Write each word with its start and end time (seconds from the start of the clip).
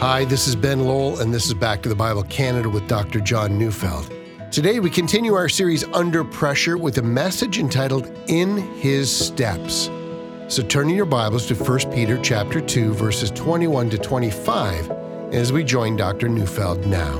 Hi, 0.00 0.24
this 0.24 0.46
is 0.46 0.54
Ben 0.54 0.84
Lowell, 0.84 1.18
and 1.18 1.34
this 1.34 1.46
is 1.46 1.54
Back 1.54 1.82
to 1.82 1.88
the 1.88 1.94
Bible 1.96 2.22
Canada 2.22 2.68
with 2.68 2.86
Dr. 2.86 3.18
John 3.18 3.58
Neufeld. 3.58 4.14
Today, 4.52 4.78
we 4.78 4.90
continue 4.90 5.34
our 5.34 5.48
series 5.48 5.82
Under 5.88 6.22
Pressure 6.22 6.78
with 6.78 6.98
a 6.98 7.02
message 7.02 7.58
entitled 7.58 8.08
In 8.28 8.58
His 8.76 9.10
Steps. 9.10 9.90
So 10.46 10.62
turn 10.62 10.88
in 10.88 10.94
your 10.94 11.04
Bibles 11.04 11.48
to 11.48 11.56
1 11.56 11.92
Peter 11.92 12.16
chapter 12.22 12.60
2, 12.60 12.94
verses 12.94 13.32
21 13.32 13.90
to 13.90 13.98
25, 13.98 14.88
as 15.32 15.52
we 15.52 15.64
join 15.64 15.96
Dr. 15.96 16.28
Neufeld 16.28 16.86
now. 16.86 17.18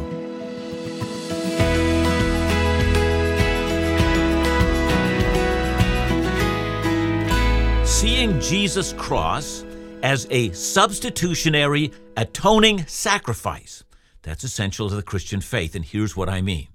Seeing 7.84 8.38
Jesus' 8.38 8.92
cross 8.92 9.64
as 10.02 10.26
a 10.30 10.50
substitutionary 10.52 11.92
atoning 12.16 12.86
sacrifice. 12.86 13.84
That's 14.22 14.44
essential 14.44 14.88
to 14.88 14.96
the 14.96 15.02
Christian 15.02 15.40
faith, 15.40 15.74
and 15.74 15.84
here's 15.84 16.16
what 16.16 16.28
I 16.28 16.42
mean. 16.42 16.68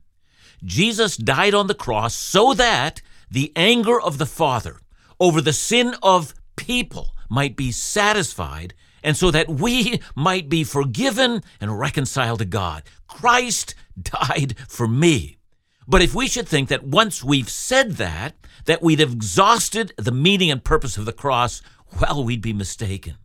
Jesus 0.63 1.17
died 1.17 1.53
on 1.53 1.67
the 1.67 1.75
cross 1.75 2.15
so 2.15 2.53
that 2.53 3.01
the 3.29 3.51
anger 3.55 3.99
of 3.99 4.17
the 4.17 4.25
Father 4.25 4.79
over 5.19 5.41
the 5.41 5.53
sin 5.53 5.95
of 6.01 6.33
people 6.55 7.15
might 7.29 7.55
be 7.55 7.71
satisfied, 7.71 8.73
and 9.03 9.17
so 9.17 9.31
that 9.31 9.49
we 9.49 9.99
might 10.15 10.49
be 10.49 10.63
forgiven 10.63 11.41
and 11.59 11.79
reconciled 11.79 12.39
to 12.39 12.45
God. 12.45 12.83
Christ 13.07 13.75
died 14.01 14.55
for 14.67 14.87
me. 14.87 15.37
But 15.87 16.01
if 16.01 16.15
we 16.15 16.27
should 16.27 16.47
think 16.47 16.69
that 16.69 16.83
once 16.83 17.23
we've 17.23 17.49
said 17.49 17.93
that, 17.93 18.35
that 18.65 18.81
we'd 18.81 18.99
have 18.99 19.13
exhausted 19.13 19.93
the 19.97 20.11
meaning 20.11 20.49
and 20.49 20.63
purpose 20.63 20.97
of 20.97 21.05
the 21.05 21.11
cross, 21.11 21.61
well, 21.99 22.23
we'd 22.23 22.41
be 22.41 22.53
mistaken. 22.53 23.15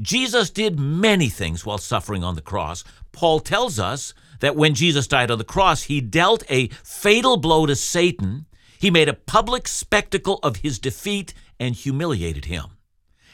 Jesus 0.00 0.50
did 0.50 0.78
many 0.78 1.28
things 1.28 1.64
while 1.64 1.78
suffering 1.78 2.24
on 2.24 2.34
the 2.34 2.40
cross. 2.40 2.82
Paul 3.12 3.40
tells 3.40 3.78
us 3.78 4.12
that 4.40 4.56
when 4.56 4.74
Jesus 4.74 5.06
died 5.06 5.30
on 5.30 5.38
the 5.38 5.44
cross, 5.44 5.84
he 5.84 6.00
dealt 6.00 6.42
a 6.50 6.68
fatal 6.82 7.36
blow 7.36 7.66
to 7.66 7.76
Satan. 7.76 8.46
He 8.78 8.90
made 8.90 9.08
a 9.08 9.14
public 9.14 9.68
spectacle 9.68 10.40
of 10.42 10.56
his 10.56 10.78
defeat 10.78 11.32
and 11.60 11.74
humiliated 11.74 12.46
him. 12.46 12.64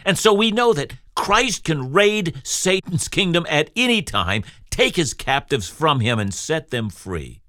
And 0.05 0.19
so 0.19 0.33
we 0.33 0.51
know 0.51 0.73
that 0.75 0.95
Christ 1.15 1.65
can 1.65 1.93
raid 1.93 2.41
Satan's 2.45 3.09
kingdom 3.09 3.47
at 3.49 3.71
any 3.75 4.03
time, 4.03 4.45
take 4.71 4.97
his 4.97 5.15
captives 5.15 5.69
from 5.69 6.01
him, 6.01 6.19
and 6.19 6.33
set 6.33 6.71
them 6.71 6.91
free. 6.91 7.43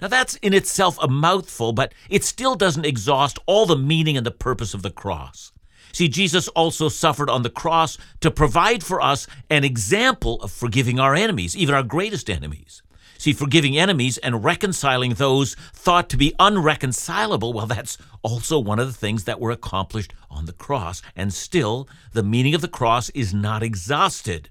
Now, 0.00 0.08
that's 0.08 0.36
in 0.36 0.52
itself 0.52 0.98
a 1.00 1.08
mouthful, 1.08 1.72
but 1.72 1.94
it 2.10 2.22
still 2.24 2.54
doesn't 2.54 2.84
exhaust 2.84 3.38
all 3.46 3.64
the 3.64 3.76
meaning 3.76 4.16
and 4.16 4.26
the 4.26 4.30
purpose 4.30 4.74
of 4.74 4.82
the 4.82 4.90
cross. 4.90 5.52
See, 5.92 6.08
Jesus 6.08 6.48
also 6.48 6.88
suffered 6.88 7.30
on 7.30 7.42
the 7.42 7.50
cross 7.50 7.96
to 8.20 8.30
provide 8.30 8.82
for 8.82 9.00
us 9.00 9.26
an 9.48 9.64
example 9.64 10.42
of 10.42 10.50
forgiving 10.50 11.00
our 11.00 11.14
enemies, 11.14 11.56
even 11.56 11.74
our 11.74 11.82
greatest 11.82 12.28
enemies. 12.28 12.82
See, 13.18 13.32
forgiving 13.32 13.78
enemies 13.78 14.18
and 14.18 14.44
reconciling 14.44 15.14
those 15.14 15.54
thought 15.72 16.10
to 16.10 16.16
be 16.16 16.34
unreconcilable, 16.38 17.52
well, 17.52 17.66
that's 17.66 17.98
also 18.22 18.58
one 18.58 18.78
of 18.78 18.86
the 18.86 18.92
things 18.92 19.24
that 19.24 19.40
were 19.40 19.50
accomplished 19.50 20.12
on 20.30 20.44
the 20.44 20.52
cross. 20.52 21.00
And 21.14 21.32
still, 21.32 21.88
the 22.12 22.22
meaning 22.22 22.54
of 22.54 22.60
the 22.60 22.68
cross 22.68 23.08
is 23.10 23.32
not 23.32 23.62
exhausted. 23.62 24.50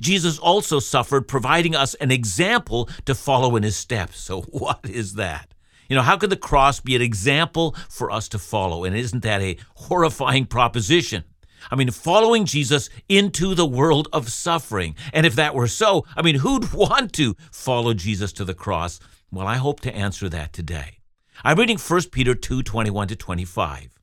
Jesus 0.00 0.38
also 0.38 0.78
suffered, 0.78 1.26
providing 1.26 1.74
us 1.74 1.94
an 1.94 2.10
example 2.10 2.88
to 3.06 3.14
follow 3.14 3.56
in 3.56 3.62
his 3.62 3.76
steps. 3.76 4.18
So, 4.18 4.42
what 4.50 4.80
is 4.84 5.14
that? 5.14 5.51
You 5.92 5.96
know, 5.96 6.04
how 6.04 6.16
could 6.16 6.30
the 6.30 6.36
cross 6.36 6.80
be 6.80 6.96
an 6.96 7.02
example 7.02 7.76
for 7.90 8.10
us 8.10 8.26
to 8.30 8.38
follow? 8.38 8.84
And 8.84 8.96
isn't 8.96 9.22
that 9.24 9.42
a 9.42 9.58
horrifying 9.74 10.46
proposition? 10.46 11.24
I 11.70 11.76
mean, 11.76 11.90
following 11.90 12.46
Jesus 12.46 12.88
into 13.10 13.54
the 13.54 13.66
world 13.66 14.08
of 14.10 14.30
suffering. 14.30 14.94
And 15.12 15.26
if 15.26 15.34
that 15.34 15.54
were 15.54 15.68
so, 15.68 16.06
I 16.16 16.22
mean, 16.22 16.36
who'd 16.36 16.72
want 16.72 17.12
to 17.16 17.36
follow 17.50 17.92
Jesus 17.92 18.32
to 18.32 18.44
the 18.46 18.54
cross? 18.54 19.00
Well, 19.30 19.46
I 19.46 19.56
hope 19.56 19.80
to 19.80 19.94
answer 19.94 20.30
that 20.30 20.54
today. 20.54 21.00
I'm 21.44 21.58
reading 21.58 21.76
1 21.76 22.02
Peter 22.10 22.34
2 22.34 22.62
21 22.62 23.08
to 23.08 23.16
25. 23.16 24.00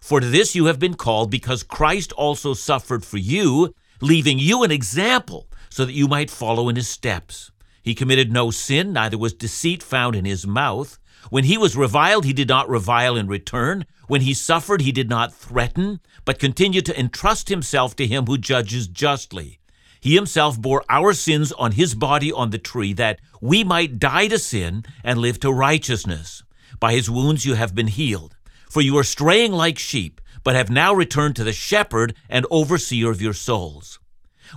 For 0.00 0.20
to 0.20 0.26
this 0.28 0.54
you 0.54 0.66
have 0.66 0.78
been 0.78 0.94
called, 0.94 1.28
because 1.28 1.64
Christ 1.64 2.12
also 2.12 2.54
suffered 2.54 3.04
for 3.04 3.18
you, 3.18 3.74
leaving 4.00 4.38
you 4.38 4.62
an 4.62 4.70
example, 4.70 5.48
so 5.70 5.84
that 5.84 5.92
you 5.92 6.06
might 6.06 6.30
follow 6.30 6.68
in 6.68 6.76
his 6.76 6.88
steps. 6.88 7.50
He 7.82 7.96
committed 7.96 8.30
no 8.30 8.52
sin, 8.52 8.92
neither 8.92 9.18
was 9.18 9.34
deceit 9.34 9.82
found 9.82 10.14
in 10.14 10.24
his 10.24 10.46
mouth. 10.46 11.00
When 11.30 11.44
he 11.44 11.56
was 11.56 11.76
reviled, 11.76 12.24
he 12.24 12.32
did 12.32 12.48
not 12.48 12.68
revile 12.68 13.16
in 13.16 13.26
return. 13.26 13.86
When 14.06 14.22
he 14.22 14.34
suffered, 14.34 14.82
he 14.82 14.92
did 14.92 15.08
not 15.08 15.34
threaten, 15.34 16.00
but 16.24 16.38
continued 16.38 16.86
to 16.86 16.98
entrust 16.98 17.48
himself 17.48 17.96
to 17.96 18.06
him 18.06 18.26
who 18.26 18.38
judges 18.38 18.88
justly. 18.88 19.58
He 20.00 20.14
himself 20.14 20.60
bore 20.60 20.84
our 20.88 21.12
sins 21.12 21.52
on 21.52 21.72
his 21.72 21.94
body 21.94 22.32
on 22.32 22.50
the 22.50 22.58
tree, 22.58 22.92
that 22.94 23.20
we 23.40 23.62
might 23.62 24.00
die 24.00 24.26
to 24.28 24.38
sin 24.38 24.84
and 25.04 25.20
live 25.20 25.38
to 25.40 25.52
righteousness. 25.52 26.42
By 26.80 26.92
his 26.92 27.08
wounds 27.08 27.46
you 27.46 27.54
have 27.54 27.74
been 27.74 27.86
healed. 27.86 28.36
For 28.68 28.80
you 28.80 28.98
are 28.98 29.04
straying 29.04 29.52
like 29.52 29.78
sheep, 29.78 30.20
but 30.42 30.56
have 30.56 30.70
now 30.70 30.92
returned 30.92 31.36
to 31.36 31.44
the 31.44 31.52
shepherd 31.52 32.16
and 32.28 32.46
overseer 32.50 33.10
of 33.10 33.22
your 33.22 33.32
souls. 33.32 34.00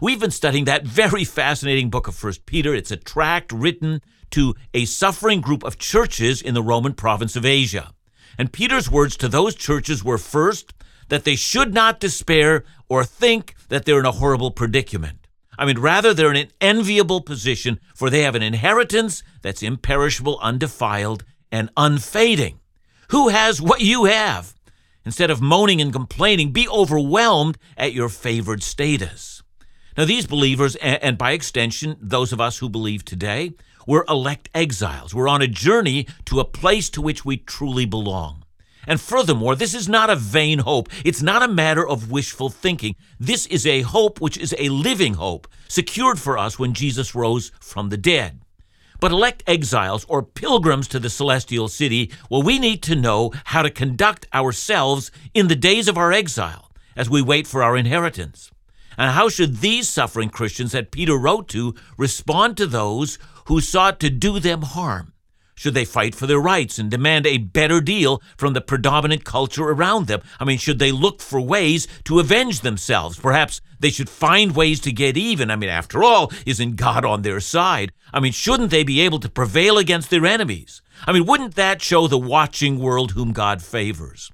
We've 0.02 0.20
been 0.20 0.32
studying 0.32 0.66
that 0.66 0.84
very 0.84 1.24
fascinating 1.24 1.90
book 1.90 2.08
of 2.08 2.16
First 2.16 2.46
Peter. 2.46 2.74
It's 2.74 2.92
a 2.92 2.98
tract 2.98 3.52
written 3.52 4.02
to 4.32 4.56
a 4.74 4.86
suffering 4.86 5.42
group 5.42 5.64
of 5.64 5.78
churches 5.78 6.42
in 6.42 6.54
the 6.54 6.64
Roman 6.64 6.94
province 6.94 7.36
of 7.36 7.46
Asia. 7.46 7.92
And 8.38 8.52
Peter's 8.52 8.92
words 8.92 9.16
to 9.18 9.28
those 9.28 9.56
churches 9.56 10.04
were 10.04 10.18
first, 10.18 10.74
that 11.10 11.24
they 11.24 11.36
should 11.36 11.74
not 11.74 12.00
despair 12.00 12.64
or 12.90 13.04
think 13.04 13.56
that 13.70 13.86
they're 13.86 14.00
in 14.00 14.06
a 14.06 14.12
horrible 14.12 14.52
predicament. 14.52 15.28
I 15.58 15.66
mean, 15.66 15.80
rather, 15.80 16.14
they're 16.14 16.32
in 16.32 16.48
an 16.48 16.52
enviable 16.60 17.22
position, 17.22 17.80
for 17.96 18.10
they 18.10 18.24
have 18.24 18.36
an 18.36 18.44
inheritance 18.44 19.24
that's 19.42 19.64
imperishable, 19.64 20.40
undefiled, 20.42 21.24
and 21.52 21.70
unfading. 21.78 22.60
Who 23.10 23.30
has 23.30 23.62
what 23.62 23.82
you 23.82 24.06
have? 24.06 24.54
Instead 25.06 25.30
of 25.30 25.42
moaning 25.42 25.80
and 25.80 25.94
complaining, 25.94 26.52
be 26.52 26.68
overwhelmed 26.68 27.58
at 27.78 27.94
your 27.94 28.10
favored 28.10 28.64
status. 28.64 29.44
Now, 29.96 30.04
these 30.04 30.28
believers, 30.28 30.76
and 30.78 31.18
by 31.18 31.32
extension, 31.32 31.96
those 32.02 32.34
of 32.34 32.42
us 32.42 32.58
who 32.58 32.68
believe 32.68 33.06
today, 33.06 33.54
we're 33.86 34.06
elect 34.10 34.50
exiles. 34.54 35.14
We're 35.14 35.28
on 35.28 35.42
a 35.42 35.48
journey 35.48 36.08
to 36.26 36.40
a 36.40 36.46
place 36.46 36.90
to 36.92 37.02
which 37.02 37.26
we 37.26 37.38
truly 37.38 37.86
belong. 37.86 38.44
And 38.88 39.02
furthermore, 39.02 39.56
this 39.56 39.74
is 39.74 39.90
not 39.90 40.10
a 40.10 40.16
vain 40.16 40.60
hope. 40.60 40.90
It's 41.04 41.22
not 41.22 41.44
a 41.44 41.48
matter 41.48 41.88
of 41.88 42.12
wishful 42.12 42.50
thinking. 42.50 42.96
This 43.20 43.46
is 43.48 43.66
a 43.66 43.82
hope 43.82 44.22
which 44.22 44.38
is 44.38 44.54
a 44.58 44.70
living 44.70 45.16
hope, 45.16 45.48
secured 45.68 46.20
for 46.20 46.38
us 46.38 46.60
when 46.60 46.74
Jesus 46.74 47.16
rose 47.16 47.52
from 47.60 47.90
the 47.90 47.98
dead. 47.98 48.42
But 49.00 49.12
elect 49.12 49.44
exiles 49.46 50.06
or 50.08 50.24
pilgrims 50.24 50.88
to 50.90 51.00
the 51.00 51.10
celestial 51.10 51.68
city, 51.68 52.12
well, 52.30 52.42
we 52.42 52.60
need 52.60 52.82
to 52.84 52.96
know 52.96 53.34
how 53.46 53.62
to 53.62 53.70
conduct 53.70 54.28
ourselves 54.34 55.12
in 55.34 55.48
the 55.48 55.56
days 55.56 55.88
of 55.88 55.98
our 55.98 56.12
exile 56.12 56.72
as 56.96 57.10
we 57.10 57.22
wait 57.22 57.46
for 57.46 57.62
our 57.62 57.76
inheritance. 57.76 58.52
And 58.98 59.12
how 59.12 59.28
should 59.28 59.58
these 59.58 59.90
suffering 59.90 60.30
Christians 60.30 60.72
that 60.72 60.92
Peter 60.92 61.18
wrote 61.18 61.50
to 61.50 61.76
respond 61.98 62.56
to 62.58 62.66
those 62.66 63.20
who 63.46 63.62
sought 63.62 64.00
to 64.00 64.10
do 64.10 64.40
them 64.40 64.62
harm? 64.62 65.14
Should 65.58 65.74
they 65.74 65.86
fight 65.86 66.14
for 66.14 66.28
their 66.28 66.40
rights 66.40 66.78
and 66.78 66.92
demand 66.92 67.26
a 67.26 67.38
better 67.38 67.80
deal 67.80 68.22
from 68.38 68.54
the 68.54 68.62
predominant 68.62 69.24
culture 69.24 69.64
around 69.64 70.08
them? 70.08 70.22
I 70.38 70.44
mean, 70.44 70.58
should 70.58 70.80
they 70.80 70.92
look 70.92 71.22
for 71.22 71.40
ways 71.40 71.88
to 72.04 72.20
avenge 72.20 72.60
themselves? 72.60 73.18
Perhaps 73.18 73.62
they 73.80 73.90
should 73.90 74.10
find 74.10 74.54
ways 74.54 74.82
to 74.82 74.92
get 74.92 75.16
even. 75.16 75.50
I 75.50 75.56
mean, 75.56 75.70
after 75.70 76.04
all, 76.04 76.32
isn't 76.46 76.76
God 76.76 77.06
on 77.06 77.22
their 77.22 77.40
side? 77.40 77.94
I 78.14 78.20
mean, 78.20 78.34
shouldn't 78.34 78.70
they 78.70 78.84
be 78.84 79.00
able 79.02 79.20
to 79.22 79.30
prevail 79.30 79.78
against 79.78 80.10
their 80.10 80.26
enemies? 80.26 80.82
I 81.08 81.14
mean, 81.14 81.26
wouldn't 81.26 81.56
that 81.56 81.82
show 81.82 82.08
the 82.08 82.18
watching 82.18 82.78
world 82.78 83.12
whom 83.12 83.32
God 83.32 83.62
favors? 83.62 84.32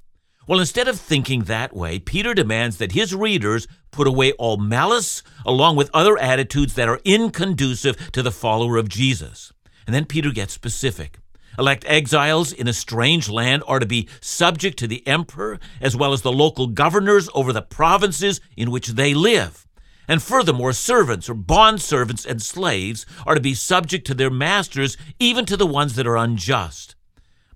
Well, 0.51 0.59
instead 0.59 0.89
of 0.89 0.99
thinking 0.99 1.43
that 1.43 1.73
way, 1.73 1.97
Peter 1.97 2.33
demands 2.33 2.75
that 2.79 2.91
his 2.91 3.15
readers 3.15 3.69
put 3.89 4.05
away 4.05 4.33
all 4.33 4.57
malice 4.57 5.23
along 5.45 5.77
with 5.77 5.89
other 5.93 6.17
attitudes 6.17 6.73
that 6.73 6.89
are 6.89 6.99
inconducive 7.05 8.11
to 8.11 8.21
the 8.21 8.33
follower 8.33 8.75
of 8.75 8.89
Jesus. 8.89 9.53
And 9.87 9.95
then 9.95 10.03
Peter 10.03 10.29
gets 10.29 10.51
specific. 10.51 11.19
Elect 11.57 11.85
exiles 11.87 12.51
in 12.51 12.67
a 12.67 12.73
strange 12.73 13.29
land 13.29 13.63
are 13.65 13.79
to 13.79 13.85
be 13.85 14.09
subject 14.19 14.77
to 14.79 14.87
the 14.87 15.07
emperor 15.07 15.57
as 15.79 15.95
well 15.95 16.11
as 16.11 16.21
the 16.21 16.33
local 16.33 16.67
governors 16.67 17.29
over 17.33 17.53
the 17.53 17.61
provinces 17.61 18.41
in 18.57 18.71
which 18.71 18.87
they 18.87 19.13
live. 19.13 19.65
And 20.05 20.21
furthermore, 20.21 20.73
servants 20.73 21.29
or 21.29 21.33
bond 21.33 21.81
servants 21.81 22.25
and 22.25 22.41
slaves 22.41 23.05
are 23.25 23.35
to 23.35 23.41
be 23.41 23.53
subject 23.53 24.05
to 24.07 24.13
their 24.13 24.29
masters, 24.29 24.97
even 25.17 25.45
to 25.45 25.55
the 25.55 25.65
ones 25.65 25.95
that 25.95 26.07
are 26.07 26.17
unjust. 26.17 26.95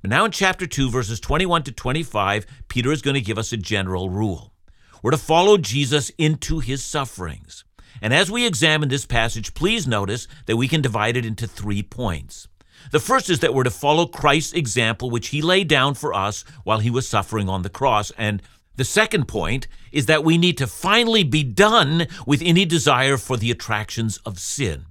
But 0.05 0.11
now 0.11 0.25
in 0.25 0.31
chapter 0.31 0.67
2, 0.67 0.91
verses 0.91 1.19
21 1.19 1.63
to 1.63 1.71
25, 1.71 2.45
Peter 2.67 2.91
is 2.91 3.01
going 3.01 3.15
to 3.15 3.21
give 3.21 3.39
us 3.39 3.51
a 3.51 3.57
general 3.57 4.07
rule. 4.07 4.53
We're 5.01 5.09
to 5.09 5.17
follow 5.17 5.57
Jesus 5.57 6.11
into 6.19 6.59
his 6.59 6.83
sufferings. 6.83 7.63
And 8.03 8.13
as 8.13 8.29
we 8.29 8.45
examine 8.45 8.89
this 8.89 9.07
passage, 9.07 9.55
please 9.55 9.87
notice 9.87 10.27
that 10.45 10.57
we 10.57 10.67
can 10.67 10.83
divide 10.83 11.17
it 11.17 11.25
into 11.25 11.47
three 11.47 11.81
points. 11.81 12.47
The 12.91 12.99
first 12.99 13.31
is 13.31 13.39
that 13.39 13.55
we're 13.55 13.63
to 13.63 13.71
follow 13.71 14.05
Christ's 14.05 14.53
example, 14.53 15.09
which 15.09 15.29
he 15.29 15.41
laid 15.41 15.67
down 15.69 15.95
for 15.95 16.13
us 16.13 16.45
while 16.63 16.77
he 16.77 16.91
was 16.91 17.07
suffering 17.07 17.49
on 17.49 17.63
the 17.63 17.69
cross. 17.69 18.11
And 18.15 18.43
The 18.75 18.85
second 18.85 19.27
point 19.27 19.67
is 19.91 20.05
that 20.05 20.23
we 20.23 20.37
need 20.37 20.59
to 20.59 20.67
finally 20.67 21.23
be 21.23 21.41
done 21.41 22.05
with 22.27 22.43
any 22.43 22.65
desire 22.65 23.17
for 23.17 23.37
the 23.37 23.49
attractions 23.49 24.17
of 24.17 24.37
sin. 24.37 24.85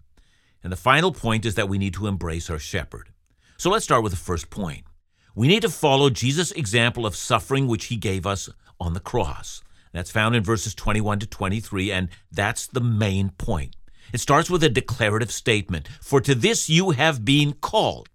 And 0.65 0.73
the 0.73 0.77
final 0.77 1.13
point 1.13 1.47
is 1.47 1.55
that 1.55 1.69
we 1.69 1.79
need 1.79 1.95
to 1.95 2.09
embrace 2.09 2.51
our 2.51 2.59
shepherd. 2.59 3.11
So 3.59 3.71
let's 3.71 3.85
start 3.85 4.03
with 4.03 4.11
the 4.11 4.19
first 4.19 4.51
point. 4.51 4.84
We 5.37 5.49
need 5.49 5.63
to 5.63 5.69
follow 5.69 6.11
Jesus' 6.11 6.53
example 6.53 7.05
of 7.05 7.17
suffering 7.17 7.67
which 7.67 7.87
he 7.87 7.97
gave 7.97 8.25
us 8.25 8.49
on 8.79 8.93
the 8.93 9.01
cross. 9.01 9.63
That's 9.93 10.11
found 10.11 10.37
in 10.37 10.45
verses 10.45 10.77
21 10.77 11.19
to 11.21 11.27
23, 11.27 11.91
and 11.91 12.09
that's 12.31 12.69
the 12.69 12.81
main 12.81 13.31
point. 13.31 13.75
It 14.13 14.19
starts 14.19 14.49
with 14.49 14.63
a 14.63 14.69
declarative 14.69 15.33
statement 15.33 15.89
For 16.01 16.21
to 16.21 16.37
this 16.37 16.71
you 16.71 16.91
have 16.91 17.25
been 17.25 17.55
called. 17.55 18.09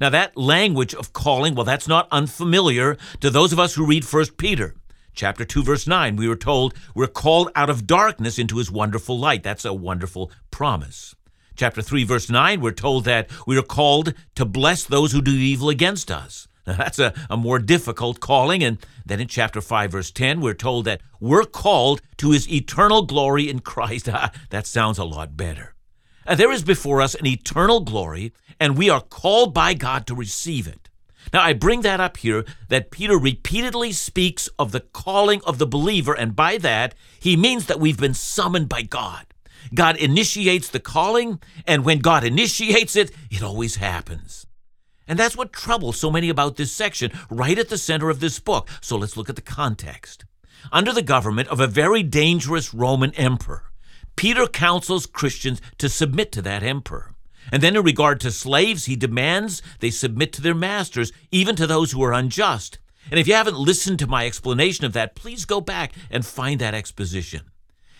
Now, 0.00 0.10
that 0.10 0.36
language 0.36 0.94
of 0.94 1.12
calling, 1.12 1.56
well, 1.56 1.64
that's 1.64 1.88
not 1.88 2.06
unfamiliar 2.12 2.96
to 3.20 3.30
those 3.30 3.52
of 3.52 3.58
us 3.58 3.74
who 3.74 3.84
read 3.84 4.04
1 4.04 4.26
Peter. 4.38 4.76
Chapter 5.12 5.44
2, 5.44 5.64
verse 5.64 5.88
9, 5.88 6.14
we 6.14 6.28
were 6.28 6.36
told 6.36 6.72
we're 6.94 7.08
called 7.08 7.50
out 7.56 7.68
of 7.68 7.86
darkness 7.86 8.38
into 8.38 8.58
his 8.58 8.70
wonderful 8.70 9.18
light. 9.18 9.42
That's 9.42 9.64
a 9.64 9.74
wonderful 9.74 10.30
promise. 10.52 11.16
Chapter 11.56 11.82
3, 11.82 12.04
verse 12.04 12.30
9, 12.30 12.60
we're 12.60 12.70
told 12.70 13.04
that 13.06 13.28
we 13.44 13.58
are 13.58 13.62
called 13.62 14.14
to 14.36 14.44
bless 14.44 14.84
those 14.84 15.10
who 15.10 15.20
do 15.20 15.32
evil 15.32 15.68
against 15.68 16.10
us. 16.12 16.46
Now, 16.66 16.76
that's 16.76 16.98
a, 16.98 17.14
a 17.28 17.36
more 17.36 17.58
difficult 17.58 18.20
calling. 18.20 18.62
And 18.62 18.78
then 19.04 19.20
in 19.20 19.28
chapter 19.28 19.60
5, 19.60 19.92
verse 19.92 20.10
10, 20.10 20.40
we're 20.40 20.54
told 20.54 20.84
that 20.84 21.00
we're 21.18 21.44
called 21.44 22.00
to 22.18 22.30
his 22.30 22.50
eternal 22.50 23.02
glory 23.02 23.48
in 23.48 23.60
Christ. 23.60 24.08
Ah, 24.12 24.32
that 24.50 24.66
sounds 24.66 24.98
a 24.98 25.04
lot 25.04 25.36
better. 25.36 25.74
And 26.26 26.38
there 26.38 26.52
is 26.52 26.62
before 26.62 27.00
us 27.00 27.14
an 27.14 27.26
eternal 27.26 27.80
glory, 27.80 28.32
and 28.58 28.76
we 28.76 28.90
are 28.90 29.00
called 29.00 29.54
by 29.54 29.74
God 29.74 30.06
to 30.06 30.14
receive 30.14 30.66
it. 30.66 30.88
Now, 31.32 31.42
I 31.42 31.52
bring 31.52 31.82
that 31.82 32.00
up 32.00 32.16
here 32.16 32.44
that 32.68 32.90
Peter 32.90 33.16
repeatedly 33.18 33.92
speaks 33.92 34.48
of 34.58 34.72
the 34.72 34.80
calling 34.80 35.40
of 35.44 35.58
the 35.58 35.66
believer, 35.66 36.12
and 36.12 36.34
by 36.34 36.58
that, 36.58 36.94
he 37.20 37.36
means 37.36 37.66
that 37.66 37.80
we've 37.80 37.98
been 37.98 38.14
summoned 38.14 38.68
by 38.68 38.82
God. 38.82 39.26
God 39.74 39.96
initiates 39.96 40.68
the 40.68 40.80
calling, 40.80 41.40
and 41.66 41.84
when 41.84 41.98
God 42.00 42.24
initiates 42.24 42.96
it, 42.96 43.12
it 43.30 43.42
always 43.42 43.76
happens. 43.76 44.46
And 45.10 45.18
that's 45.18 45.36
what 45.36 45.52
troubles 45.52 45.98
so 45.98 46.08
many 46.08 46.28
about 46.28 46.54
this 46.54 46.70
section, 46.70 47.10
right 47.28 47.58
at 47.58 47.68
the 47.68 47.76
center 47.76 48.10
of 48.10 48.20
this 48.20 48.38
book. 48.38 48.68
So 48.80 48.96
let's 48.96 49.16
look 49.16 49.28
at 49.28 49.34
the 49.34 49.42
context. 49.42 50.24
Under 50.70 50.92
the 50.92 51.02
government 51.02 51.48
of 51.48 51.58
a 51.58 51.66
very 51.66 52.04
dangerous 52.04 52.72
Roman 52.72 53.12
emperor, 53.16 53.72
Peter 54.14 54.46
counsels 54.46 55.06
Christians 55.06 55.60
to 55.78 55.88
submit 55.88 56.30
to 56.30 56.42
that 56.42 56.62
emperor. 56.62 57.16
And 57.50 57.60
then, 57.60 57.74
in 57.74 57.82
regard 57.82 58.20
to 58.20 58.30
slaves, 58.30 58.84
he 58.84 58.94
demands 58.94 59.62
they 59.80 59.90
submit 59.90 60.32
to 60.34 60.42
their 60.42 60.54
masters, 60.54 61.10
even 61.32 61.56
to 61.56 61.66
those 61.66 61.90
who 61.90 62.04
are 62.04 62.12
unjust. 62.12 62.78
And 63.10 63.18
if 63.18 63.26
you 63.26 63.34
haven't 63.34 63.58
listened 63.58 63.98
to 63.98 64.06
my 64.06 64.26
explanation 64.26 64.84
of 64.84 64.92
that, 64.92 65.16
please 65.16 65.44
go 65.44 65.60
back 65.60 65.92
and 66.08 66.24
find 66.24 66.60
that 66.60 66.74
exposition. 66.74 67.50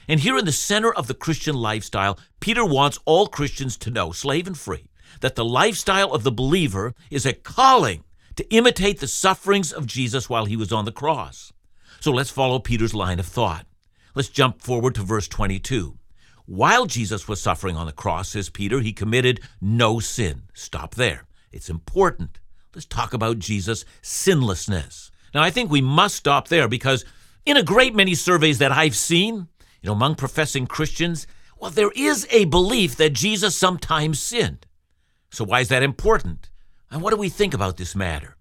And 0.07 0.21
here 0.21 0.39
in 0.39 0.45
the 0.45 0.53
center 0.53 0.95
of 0.95 1.09
the 1.09 1.15
Christian 1.15 1.57
lifestyle, 1.57 2.21
Peter 2.39 2.65
wants 2.65 3.01
all 3.05 3.27
Christians 3.27 3.77
to 3.79 3.91
know, 3.91 4.13
slave 4.13 4.47
and 4.47 4.57
free, 4.57 4.90
that 5.21 5.37
the 5.37 5.45
lifestyle 5.45 6.13
of 6.13 6.23
the 6.23 6.33
believer 6.33 6.95
is 7.11 7.27
a 7.27 7.33
calling 7.33 8.05
to 8.37 8.49
imitate 8.55 9.01
the 9.01 9.07
sufferings 9.07 9.73
of 9.73 9.87
Jesus 9.87 10.29
while 10.29 10.47
he 10.47 10.57
was 10.57 10.73
on 10.73 10.85
the 10.85 10.93
cross. 10.93 11.53
So 12.01 12.11
let's 12.11 12.31
follow 12.31 12.59
Peter's 12.59 12.95
line 12.95 13.21
of 13.21 13.27
thought. 13.27 13.67
Let's 14.15 14.29
jump 14.29 14.63
forward 14.63 14.95
to 14.95 15.03
verse 15.03 15.29
22. 15.29 15.99
While 16.47 16.87
Jesus 16.87 17.29
was 17.29 17.41
suffering 17.41 17.77
on 17.77 17.87
the 17.87 17.93
cross, 17.93 18.31
says 18.31 18.51
Peter, 18.51 18.81
he 18.81 18.93
committed 18.93 19.41
no 19.61 20.01
sin. 20.01 20.43
Stop 20.55 20.95
there. 20.95 21.27
It's 21.53 21.71
important. 21.71 22.41
Let's 22.75 22.87
talk 22.87 23.13
about 23.13 23.39
Jesus' 23.39 23.85
sinlessness. 24.03 25.11
Now, 25.35 25.43
I 25.43 25.51
think 25.51 25.71
we 25.71 25.81
must 25.81 26.17
stop 26.17 26.49
there 26.49 26.67
because 26.67 27.05
in 27.47 27.57
a 27.57 27.63
great 27.63 27.95
many 27.95 28.15
surveys 28.15 28.59
that 28.59 28.73
I've 28.73 28.97
seen, 28.97 29.49
you 29.83 29.87
know, 29.87 29.93
among 29.93 30.17
professing 30.17 30.67
Christians, 30.67 31.27
well, 31.59 31.71
there 31.71 31.93
is 31.95 32.27
a 32.31 32.47
belief 32.47 32.97
that 32.97 33.13
Jesus 33.13 33.55
sometimes 33.57 34.21
sinned. 34.21 34.67
So, 35.31 35.45
why 35.45 35.61
is 35.61 35.69
that 35.69 35.83
important? 35.83 36.51
And 36.91 37.03
what 37.03 37.11
do 37.11 37.17
we 37.17 37.29
think 37.29 37.55
about 37.55 37.77
this 37.77 37.95
matter? 37.95 38.37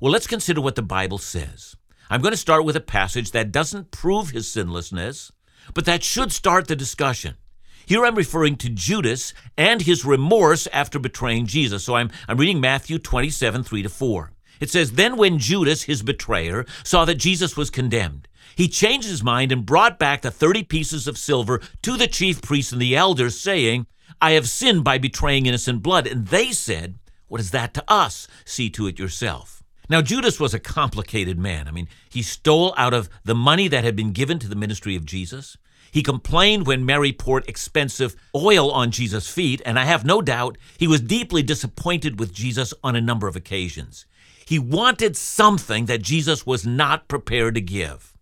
Well, 0.00 0.12
let's 0.12 0.26
consider 0.26 0.60
what 0.60 0.76
the 0.76 0.82
Bible 0.82 1.18
says. 1.18 1.76
I'm 2.10 2.22
going 2.22 2.32
to 2.32 2.38
start 2.38 2.64
with 2.64 2.74
a 2.74 2.80
passage 2.80 3.30
that 3.32 3.52
doesn't 3.52 3.90
prove 3.90 4.30
his 4.30 4.50
sinlessness, 4.50 5.30
but 5.74 5.84
that 5.84 6.02
should 6.02 6.32
start 6.32 6.68
the 6.68 6.76
discussion. 6.76 7.36
Here 7.84 8.04
I'm 8.04 8.14
referring 8.14 8.56
to 8.56 8.68
Judas 8.68 9.34
and 9.56 9.82
his 9.82 10.04
remorse 10.04 10.66
after 10.72 10.98
betraying 10.98 11.46
Jesus. 11.46 11.84
So 11.84 11.96
I'm, 11.96 12.10
I'm 12.28 12.38
reading 12.38 12.60
Matthew 12.60 12.98
27, 12.98 13.62
3 13.64 13.82
to 13.82 13.88
4. 13.88 14.32
It 14.60 14.70
says, 14.70 14.92
Then 14.92 15.16
when 15.16 15.38
Judas, 15.38 15.82
his 15.82 16.02
betrayer, 16.02 16.64
saw 16.84 17.04
that 17.04 17.16
Jesus 17.16 17.56
was 17.56 17.70
condemned, 17.70 18.28
he 18.56 18.68
changed 18.68 19.08
his 19.08 19.22
mind 19.22 19.50
and 19.50 19.66
brought 19.66 19.98
back 19.98 20.22
the 20.22 20.30
30 20.30 20.64
pieces 20.64 21.08
of 21.08 21.18
silver 21.18 21.60
to 21.82 21.96
the 21.96 22.06
chief 22.06 22.40
priests 22.40 22.72
and 22.72 22.80
the 22.80 22.96
elders, 22.96 23.40
saying, 23.40 23.86
I 24.20 24.32
have 24.32 24.48
sinned 24.48 24.84
by 24.84 24.98
betraying 24.98 25.46
innocent 25.46 25.82
blood. 25.82 26.06
And 26.06 26.26
they 26.26 26.52
said, 26.52 26.98
What 27.28 27.40
is 27.40 27.50
that 27.50 27.74
to 27.74 27.84
us? 27.88 28.28
See 28.44 28.70
to 28.70 28.86
it 28.86 28.98
yourself. 28.98 29.62
Now, 29.88 30.00
Judas 30.00 30.40
was 30.40 30.54
a 30.54 30.60
complicated 30.60 31.38
man. 31.38 31.68
I 31.68 31.70
mean, 31.70 31.88
he 32.10 32.22
stole 32.22 32.72
out 32.76 32.94
of 32.94 33.10
the 33.24 33.34
money 33.34 33.68
that 33.68 33.84
had 33.84 33.96
been 33.96 34.12
given 34.12 34.38
to 34.38 34.48
the 34.48 34.56
ministry 34.56 34.96
of 34.96 35.04
Jesus. 35.04 35.56
He 35.90 36.02
complained 36.02 36.66
when 36.66 36.86
Mary 36.86 37.12
poured 37.12 37.46
expensive 37.46 38.16
oil 38.34 38.70
on 38.70 38.90
Jesus' 38.90 39.28
feet, 39.28 39.60
and 39.66 39.78
I 39.78 39.84
have 39.84 40.06
no 40.06 40.22
doubt 40.22 40.56
he 40.78 40.86
was 40.86 41.02
deeply 41.02 41.42
disappointed 41.42 42.18
with 42.18 42.32
Jesus 42.32 42.72
on 42.82 42.96
a 42.96 43.00
number 43.00 43.28
of 43.28 43.36
occasions. 43.36 44.06
He 44.46 44.58
wanted 44.58 45.16
something 45.16 45.86
that 45.86 46.00
Jesus 46.00 46.46
was 46.46 46.66
not 46.66 47.08
prepared 47.08 47.54
to 47.56 47.60
give. 47.60 48.14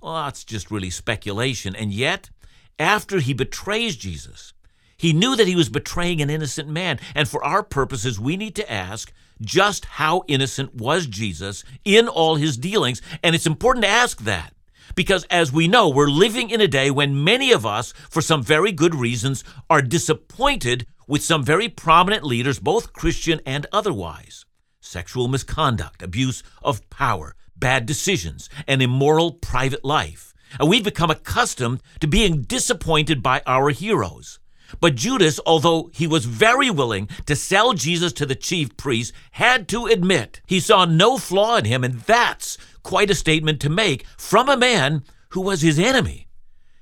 Well, 0.00 0.14
that's 0.14 0.44
just 0.44 0.70
really 0.70 0.90
speculation. 0.90 1.76
And 1.76 1.92
yet, 1.92 2.30
after 2.78 3.18
he 3.18 3.34
betrays 3.34 3.96
Jesus, 3.96 4.54
he 4.98 5.12
knew 5.12 5.36
that 5.36 5.46
he 5.46 5.56
was 5.56 5.68
betraying 5.68 6.20
an 6.20 6.28
innocent 6.28 6.68
man. 6.68 6.98
And 7.14 7.28
for 7.28 7.42
our 7.44 7.62
purposes, 7.62 8.18
we 8.18 8.36
need 8.36 8.56
to 8.56 8.70
ask 8.70 9.12
just 9.40 9.84
how 9.84 10.24
innocent 10.26 10.74
was 10.74 11.06
Jesus 11.06 11.62
in 11.84 12.08
all 12.08 12.34
his 12.34 12.56
dealings. 12.56 13.00
And 13.22 13.34
it's 13.34 13.46
important 13.46 13.84
to 13.84 13.90
ask 13.90 14.22
that 14.24 14.52
because 14.96 15.24
as 15.30 15.52
we 15.52 15.68
know, 15.68 15.88
we're 15.88 16.08
living 16.08 16.50
in 16.50 16.60
a 16.60 16.66
day 16.66 16.90
when 16.90 17.22
many 17.22 17.52
of 17.52 17.64
us, 17.64 17.92
for 18.10 18.20
some 18.20 18.42
very 18.42 18.72
good 18.72 18.96
reasons, 18.96 19.44
are 19.70 19.80
disappointed 19.80 20.86
with 21.06 21.22
some 21.22 21.44
very 21.44 21.68
prominent 21.68 22.24
leaders, 22.24 22.58
both 22.58 22.92
Christian 22.92 23.40
and 23.46 23.66
otherwise. 23.72 24.44
Sexual 24.80 25.28
misconduct, 25.28 26.02
abuse 26.02 26.42
of 26.62 26.88
power, 26.90 27.36
bad 27.56 27.86
decisions, 27.86 28.50
and 28.66 28.82
immoral 28.82 29.32
private 29.32 29.84
life. 29.84 30.34
And 30.58 30.68
we've 30.68 30.82
become 30.82 31.10
accustomed 31.10 31.80
to 32.00 32.08
being 32.08 32.42
disappointed 32.42 33.22
by 33.22 33.42
our 33.46 33.70
heroes. 33.70 34.40
But 34.80 34.94
Judas, 34.94 35.40
although 35.46 35.90
he 35.92 36.06
was 36.06 36.24
very 36.24 36.70
willing 36.70 37.08
to 37.26 37.36
sell 37.36 37.72
Jesus 37.72 38.12
to 38.14 38.26
the 38.26 38.34
chief 38.34 38.76
priests, 38.76 39.12
had 39.32 39.68
to 39.68 39.86
admit 39.86 40.40
he 40.46 40.60
saw 40.60 40.84
no 40.84 41.18
flaw 41.18 41.56
in 41.56 41.64
him, 41.64 41.84
and 41.84 42.00
that's 42.00 42.58
quite 42.82 43.10
a 43.10 43.14
statement 43.14 43.60
to 43.60 43.68
make 43.68 44.06
from 44.16 44.48
a 44.48 44.56
man 44.56 45.02
who 45.30 45.40
was 45.40 45.62
his 45.62 45.78
enemy. 45.78 46.28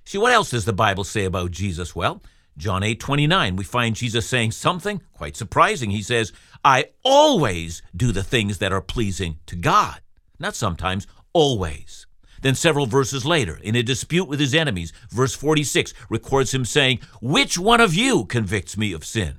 See, 0.04 0.18
what 0.18 0.32
else 0.32 0.50
does 0.50 0.64
the 0.64 0.72
Bible 0.72 1.04
say 1.04 1.24
about 1.24 1.50
Jesus? 1.50 1.96
Well, 1.96 2.22
John 2.56 2.82
8 2.82 3.00
29, 3.00 3.56
we 3.56 3.64
find 3.64 3.94
Jesus 3.96 4.26
saying 4.26 4.52
something 4.52 5.02
quite 5.12 5.36
surprising. 5.36 5.90
He 5.90 6.02
says, 6.02 6.32
I 6.64 6.86
always 7.02 7.82
do 7.94 8.12
the 8.12 8.22
things 8.22 8.58
that 8.58 8.72
are 8.72 8.80
pleasing 8.80 9.38
to 9.46 9.56
God. 9.56 10.00
Not 10.38 10.54
sometimes, 10.54 11.06
always. 11.32 12.05
Then, 12.46 12.54
several 12.54 12.86
verses 12.86 13.26
later, 13.26 13.58
in 13.60 13.74
a 13.74 13.82
dispute 13.82 14.28
with 14.28 14.38
his 14.38 14.54
enemies, 14.54 14.92
verse 15.10 15.34
46 15.34 15.92
records 16.08 16.54
him 16.54 16.64
saying, 16.64 17.00
Which 17.20 17.58
one 17.58 17.80
of 17.80 17.92
you 17.92 18.24
convicts 18.24 18.76
me 18.76 18.92
of 18.92 19.04
sin? 19.04 19.38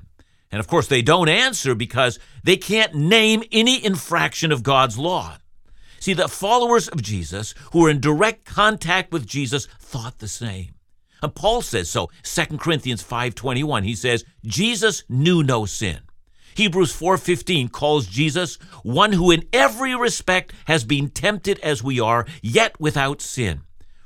And 0.52 0.60
of 0.60 0.68
course, 0.68 0.88
they 0.88 1.02
don't 1.02 1.30
answer 1.30 1.74
because 1.74 2.20
they 2.44 2.58
can't 2.58 2.94
name 2.94 3.46
any 3.50 3.82
infraction 3.82 4.52
of 4.52 4.62
God's 4.62 4.98
law. 4.98 5.38
See, 6.02 6.12
the 6.12 6.28
followers 6.28 6.90
of 6.90 7.02
Jesus 7.02 7.56
who 7.72 7.84
were 7.84 7.90
in 7.90 8.02
direct 8.02 8.44
contact 8.44 9.14
with 9.14 9.26
Jesus 9.26 9.70
thought 9.80 10.20
the 10.20 10.28
same. 10.28 10.72
And 11.24 11.34
Paul 11.34 11.62
says 11.62 11.90
so, 11.90 12.10
2 12.24 12.58
Corinthians 12.60 13.02
5:21. 13.02 13.86
He 13.86 13.96
says, 13.96 14.26
"Jesus 14.44 15.06
knew 15.08 15.44
no 15.44 15.66
sin." 15.66 16.02
Hebrews 16.58 16.92
4:15 16.92 17.70
calls 17.70 18.08
Jesus 18.08 18.56
one 18.82 19.14
who 19.14 19.30
in 19.30 19.44
every 19.54 19.96
respect 19.96 20.54
has 20.66 20.84
been 20.84 21.12
tempted 21.12 21.60
as 21.60 21.84
we 21.84 22.00
are, 22.00 22.26
yet 22.42 22.80
without 22.80 23.22
sin. 23.22 23.62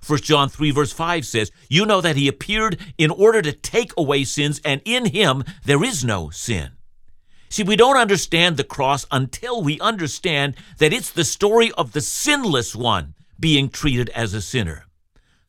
1 0.06 0.20
John 0.20 0.50
3 0.50 0.70
verse 0.72 0.92
5 0.92 1.26
says, 1.26 1.50
"You 1.70 1.86
know 1.86 2.02
that 2.02 2.18
he 2.18 2.28
appeared 2.28 2.78
in 2.98 3.10
order 3.10 3.42
to 3.42 3.54
take 3.54 3.94
away 3.96 4.26
sins, 4.26 4.60
and 4.66 4.82
in 4.84 5.06
him 5.06 5.46
there 5.64 5.82
is 5.82 6.04
no 6.04 6.30
sin." 6.30 6.72
See, 7.48 7.64
we 7.64 7.78
don't 7.78 7.96
understand 7.96 8.58
the 8.58 8.66
cross 8.66 9.06
until 9.12 9.64
we 9.64 9.80
understand 9.80 10.58
that 10.80 10.92
it's 10.92 11.10
the 11.10 11.24
story 11.24 11.72
of 11.78 11.94
the 11.94 12.02
sinless 12.02 12.76
one 12.76 13.14
being 13.40 13.70
treated 13.70 14.10
as 14.10 14.34
a 14.34 14.42
sinner. 14.42 14.88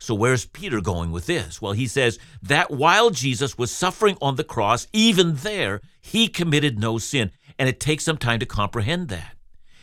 So, 0.03 0.17
where's 0.17 0.47
Peter 0.47 0.81
going 0.81 1.13
with 1.13 1.27
this? 1.27 1.63
Well, 1.63 1.75
he 1.75 1.87
says 1.87 2.19
that 2.43 2.73
while 2.73 3.11
Jesus 3.11 3.57
was 3.57 3.71
suffering 3.71 4.19
on 4.21 4.35
the 4.35 4.43
cross, 4.43 4.89
even 4.93 5.37
there, 5.37 5.81
he 6.01 6.27
committed 6.27 6.77
no 6.77 6.99
sin. 6.99 7.31
And 7.57 7.69
it 7.69 7.79
takes 7.79 8.03
some 8.03 8.19
time 8.19 8.41
to 8.41 8.47
comprehend 8.47 9.11
that. 9.11 9.37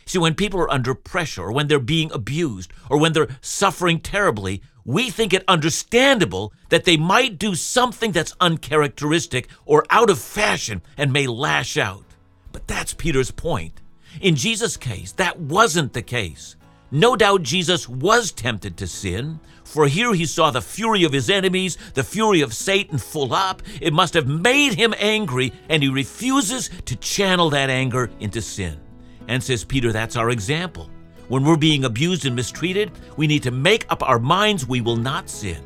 See, 0.04 0.18
when 0.18 0.34
people 0.34 0.60
are 0.60 0.70
under 0.70 0.94
pressure, 0.94 1.44
or 1.44 1.52
when 1.52 1.68
they're 1.68 1.78
being 1.78 2.12
abused, 2.12 2.70
or 2.90 2.98
when 2.98 3.14
they're 3.14 3.34
suffering 3.40 3.98
terribly, 3.98 4.60
we 4.84 5.08
think 5.08 5.32
it 5.32 5.42
understandable 5.48 6.52
that 6.68 6.84
they 6.84 6.98
might 6.98 7.38
do 7.38 7.54
something 7.54 8.12
that's 8.12 8.36
uncharacteristic 8.42 9.48
or 9.64 9.86
out 9.88 10.10
of 10.10 10.18
fashion 10.18 10.82
and 10.98 11.14
may 11.14 11.26
lash 11.28 11.78
out. 11.78 12.04
But 12.52 12.66
that's 12.66 12.92
Peter's 12.92 13.30
point. 13.30 13.80
In 14.20 14.36
Jesus' 14.36 14.76
case, 14.76 15.12
that 15.12 15.40
wasn't 15.40 15.94
the 15.94 16.02
case. 16.02 16.56
No 16.92 17.14
doubt 17.14 17.44
Jesus 17.44 17.88
was 17.88 18.32
tempted 18.32 18.76
to 18.76 18.86
sin, 18.88 19.38
for 19.70 19.86
here 19.86 20.12
he 20.12 20.26
saw 20.26 20.50
the 20.50 20.60
fury 20.60 21.04
of 21.04 21.12
his 21.12 21.30
enemies, 21.30 21.78
the 21.94 22.02
fury 22.02 22.40
of 22.40 22.52
Satan 22.52 22.98
full 22.98 23.32
up. 23.32 23.62
It 23.80 23.92
must 23.92 24.14
have 24.14 24.26
made 24.26 24.74
him 24.74 24.92
angry, 24.98 25.52
and 25.68 25.80
he 25.80 25.88
refuses 25.88 26.70
to 26.86 26.96
channel 26.96 27.50
that 27.50 27.70
anger 27.70 28.10
into 28.18 28.42
sin. 28.42 28.80
And 29.28 29.40
says 29.40 29.64
Peter, 29.64 29.92
that's 29.92 30.16
our 30.16 30.30
example. 30.30 30.90
When 31.28 31.44
we're 31.44 31.56
being 31.56 31.84
abused 31.84 32.26
and 32.26 32.34
mistreated, 32.34 32.90
we 33.16 33.28
need 33.28 33.44
to 33.44 33.52
make 33.52 33.86
up 33.92 34.02
our 34.02 34.18
minds 34.18 34.66
we 34.66 34.80
will 34.80 34.96
not 34.96 35.30
sin. 35.30 35.62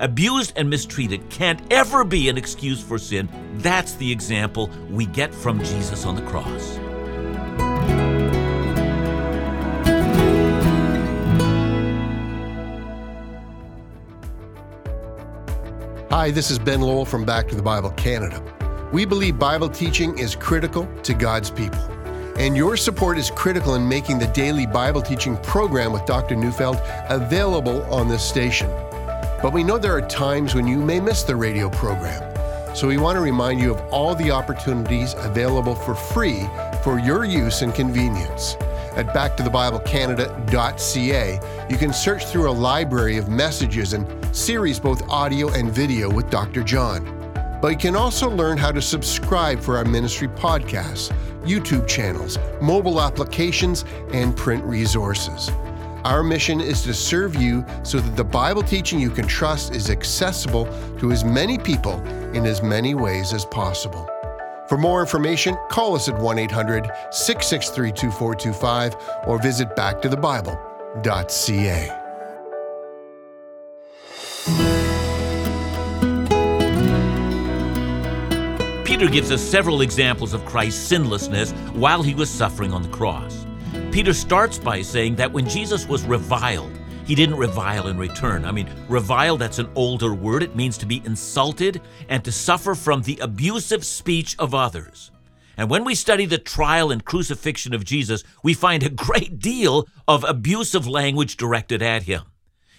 Abused 0.00 0.52
and 0.56 0.68
mistreated 0.68 1.26
can't 1.30 1.62
ever 1.72 2.04
be 2.04 2.28
an 2.28 2.36
excuse 2.36 2.82
for 2.82 2.98
sin. 2.98 3.26
That's 3.54 3.94
the 3.94 4.12
example 4.12 4.68
we 4.90 5.06
get 5.06 5.34
from 5.34 5.64
Jesus 5.64 6.04
on 6.04 6.14
the 6.14 6.22
cross. 6.22 6.78
Hi, 16.16 16.30
this 16.30 16.50
is 16.50 16.58
Ben 16.58 16.80
Lowell 16.80 17.04
from 17.04 17.26
Back 17.26 17.46
to 17.48 17.54
the 17.54 17.62
Bible 17.62 17.90
Canada. 17.90 18.42
We 18.90 19.04
believe 19.04 19.38
Bible 19.38 19.68
teaching 19.68 20.18
is 20.18 20.34
critical 20.34 20.88
to 21.02 21.12
God's 21.12 21.50
people. 21.50 21.78
And 22.38 22.56
your 22.56 22.78
support 22.78 23.18
is 23.18 23.30
critical 23.30 23.74
in 23.74 23.86
making 23.86 24.18
the 24.18 24.28
daily 24.28 24.64
Bible 24.66 25.02
teaching 25.02 25.36
program 25.42 25.92
with 25.92 26.06
Dr. 26.06 26.34
Neufeld 26.34 26.78
available 27.10 27.82
on 27.92 28.08
this 28.08 28.26
station. 28.26 28.70
But 29.42 29.52
we 29.52 29.62
know 29.62 29.76
there 29.76 29.94
are 29.94 30.08
times 30.08 30.54
when 30.54 30.66
you 30.66 30.78
may 30.78 31.00
miss 31.00 31.22
the 31.22 31.36
radio 31.36 31.68
program. 31.68 32.22
So 32.74 32.88
we 32.88 32.96
want 32.96 33.16
to 33.16 33.20
remind 33.20 33.60
you 33.60 33.74
of 33.74 33.80
all 33.92 34.14
the 34.14 34.30
opportunities 34.30 35.12
available 35.18 35.74
for 35.74 35.94
free 35.94 36.46
for 36.82 36.98
your 36.98 37.26
use 37.26 37.60
and 37.60 37.74
convenience 37.74 38.56
at 38.96 39.06
backtothebiblecanada.ca, 39.08 41.66
you 41.70 41.76
can 41.76 41.92
search 41.92 42.24
through 42.26 42.50
a 42.50 42.52
library 42.52 43.18
of 43.18 43.28
messages 43.28 43.92
and 43.92 44.34
series, 44.34 44.80
both 44.80 45.06
audio 45.08 45.52
and 45.52 45.70
video, 45.70 46.10
with 46.10 46.30
Dr. 46.30 46.62
John. 46.62 47.12
But 47.60 47.68
you 47.68 47.78
can 47.78 47.96
also 47.96 48.30
learn 48.30 48.58
how 48.58 48.72
to 48.72 48.82
subscribe 48.82 49.60
for 49.60 49.76
our 49.76 49.84
ministry 49.84 50.28
podcasts, 50.28 51.12
YouTube 51.44 51.86
channels, 51.86 52.38
mobile 52.60 53.00
applications, 53.00 53.84
and 54.12 54.36
print 54.36 54.64
resources. 54.64 55.50
Our 56.04 56.22
mission 56.22 56.60
is 56.60 56.82
to 56.82 56.94
serve 56.94 57.34
you 57.34 57.64
so 57.82 57.98
that 57.98 58.16
the 58.16 58.24
Bible 58.24 58.62
teaching 58.62 59.00
you 59.00 59.10
can 59.10 59.26
trust 59.26 59.74
is 59.74 59.90
accessible 59.90 60.66
to 61.00 61.10
as 61.10 61.24
many 61.24 61.58
people 61.58 61.98
in 62.32 62.46
as 62.46 62.62
many 62.62 62.94
ways 62.94 63.32
as 63.32 63.44
possible. 63.44 64.08
For 64.68 64.76
more 64.76 65.00
information, 65.00 65.56
call 65.68 65.94
us 65.94 66.08
at 66.08 66.18
1 66.18 66.38
800 66.38 66.90
663 67.10 67.92
2425 67.92 68.96
or 69.26 69.40
visit 69.40 69.76
backtothebible.ca. 69.76 72.02
Peter 78.84 79.08
gives 79.10 79.30
us 79.30 79.42
several 79.42 79.82
examples 79.82 80.32
of 80.32 80.42
Christ's 80.46 80.80
sinlessness 80.80 81.52
while 81.74 82.02
he 82.02 82.14
was 82.14 82.30
suffering 82.30 82.72
on 82.72 82.82
the 82.82 82.88
cross. 82.88 83.44
Peter 83.92 84.14
starts 84.14 84.58
by 84.58 84.80
saying 84.80 85.16
that 85.16 85.30
when 85.30 85.46
Jesus 85.46 85.86
was 85.86 86.02
reviled, 86.04 86.72
he 87.06 87.14
didn't 87.14 87.36
revile 87.36 87.86
in 87.86 87.96
return. 87.96 88.44
I 88.44 88.52
mean, 88.52 88.68
revile, 88.88 89.36
that's 89.36 89.60
an 89.60 89.70
older 89.74 90.12
word. 90.12 90.42
It 90.42 90.56
means 90.56 90.76
to 90.78 90.86
be 90.86 91.02
insulted 91.04 91.80
and 92.08 92.24
to 92.24 92.32
suffer 92.32 92.74
from 92.74 93.02
the 93.02 93.18
abusive 93.22 93.84
speech 93.84 94.36
of 94.38 94.54
others. 94.54 95.12
And 95.56 95.70
when 95.70 95.84
we 95.84 95.94
study 95.94 96.26
the 96.26 96.38
trial 96.38 96.90
and 96.90 97.04
crucifixion 97.04 97.72
of 97.74 97.84
Jesus, 97.84 98.24
we 98.42 98.54
find 98.54 98.82
a 98.82 98.90
great 98.90 99.38
deal 99.38 99.88
of 100.06 100.24
abusive 100.24 100.86
language 100.86 101.36
directed 101.36 101.80
at 101.80 102.02
him. 102.02 102.22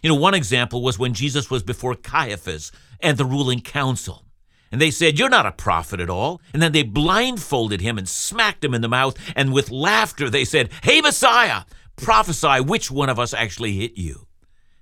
You 0.04 0.10
know, 0.10 0.16
one 0.16 0.36
example 0.36 0.84
was 0.84 1.00
when 1.00 1.14
Jesus 1.14 1.50
was 1.50 1.64
before 1.64 1.96
Caiaphas 1.96 2.72
and 3.00 3.18
the 3.18 3.26
ruling 3.26 3.62
council. 3.62 4.26
And 4.72 4.82
they 4.82 4.92
said, 4.92 5.18
You're 5.18 5.30
not 5.30 5.46
a 5.46 5.52
prophet 5.52 6.00
at 6.00 6.10
all. 6.10 6.42
And 6.54 6.62
then 6.62 6.74
they 6.74 6.84
blindfolded 6.84 7.82
him 7.82 7.98
and 7.98 8.08
smacked 8.08 8.64
him 8.64 8.74
in 8.74 8.82
the 8.82 8.90
mouth. 8.90 9.18
And 9.36 9.54
with 9.54 9.72
laughter, 9.72 10.30
they 10.30 10.46
said, 10.46 10.70
Hey, 10.84 11.02
Messiah, 11.02 11.64
prophesy 11.98 12.62
which 12.62 12.90
one 12.90 13.10
of 13.10 13.20
us 13.20 13.34
actually 13.34 13.74
hit 13.74 13.98
you. 13.98 14.28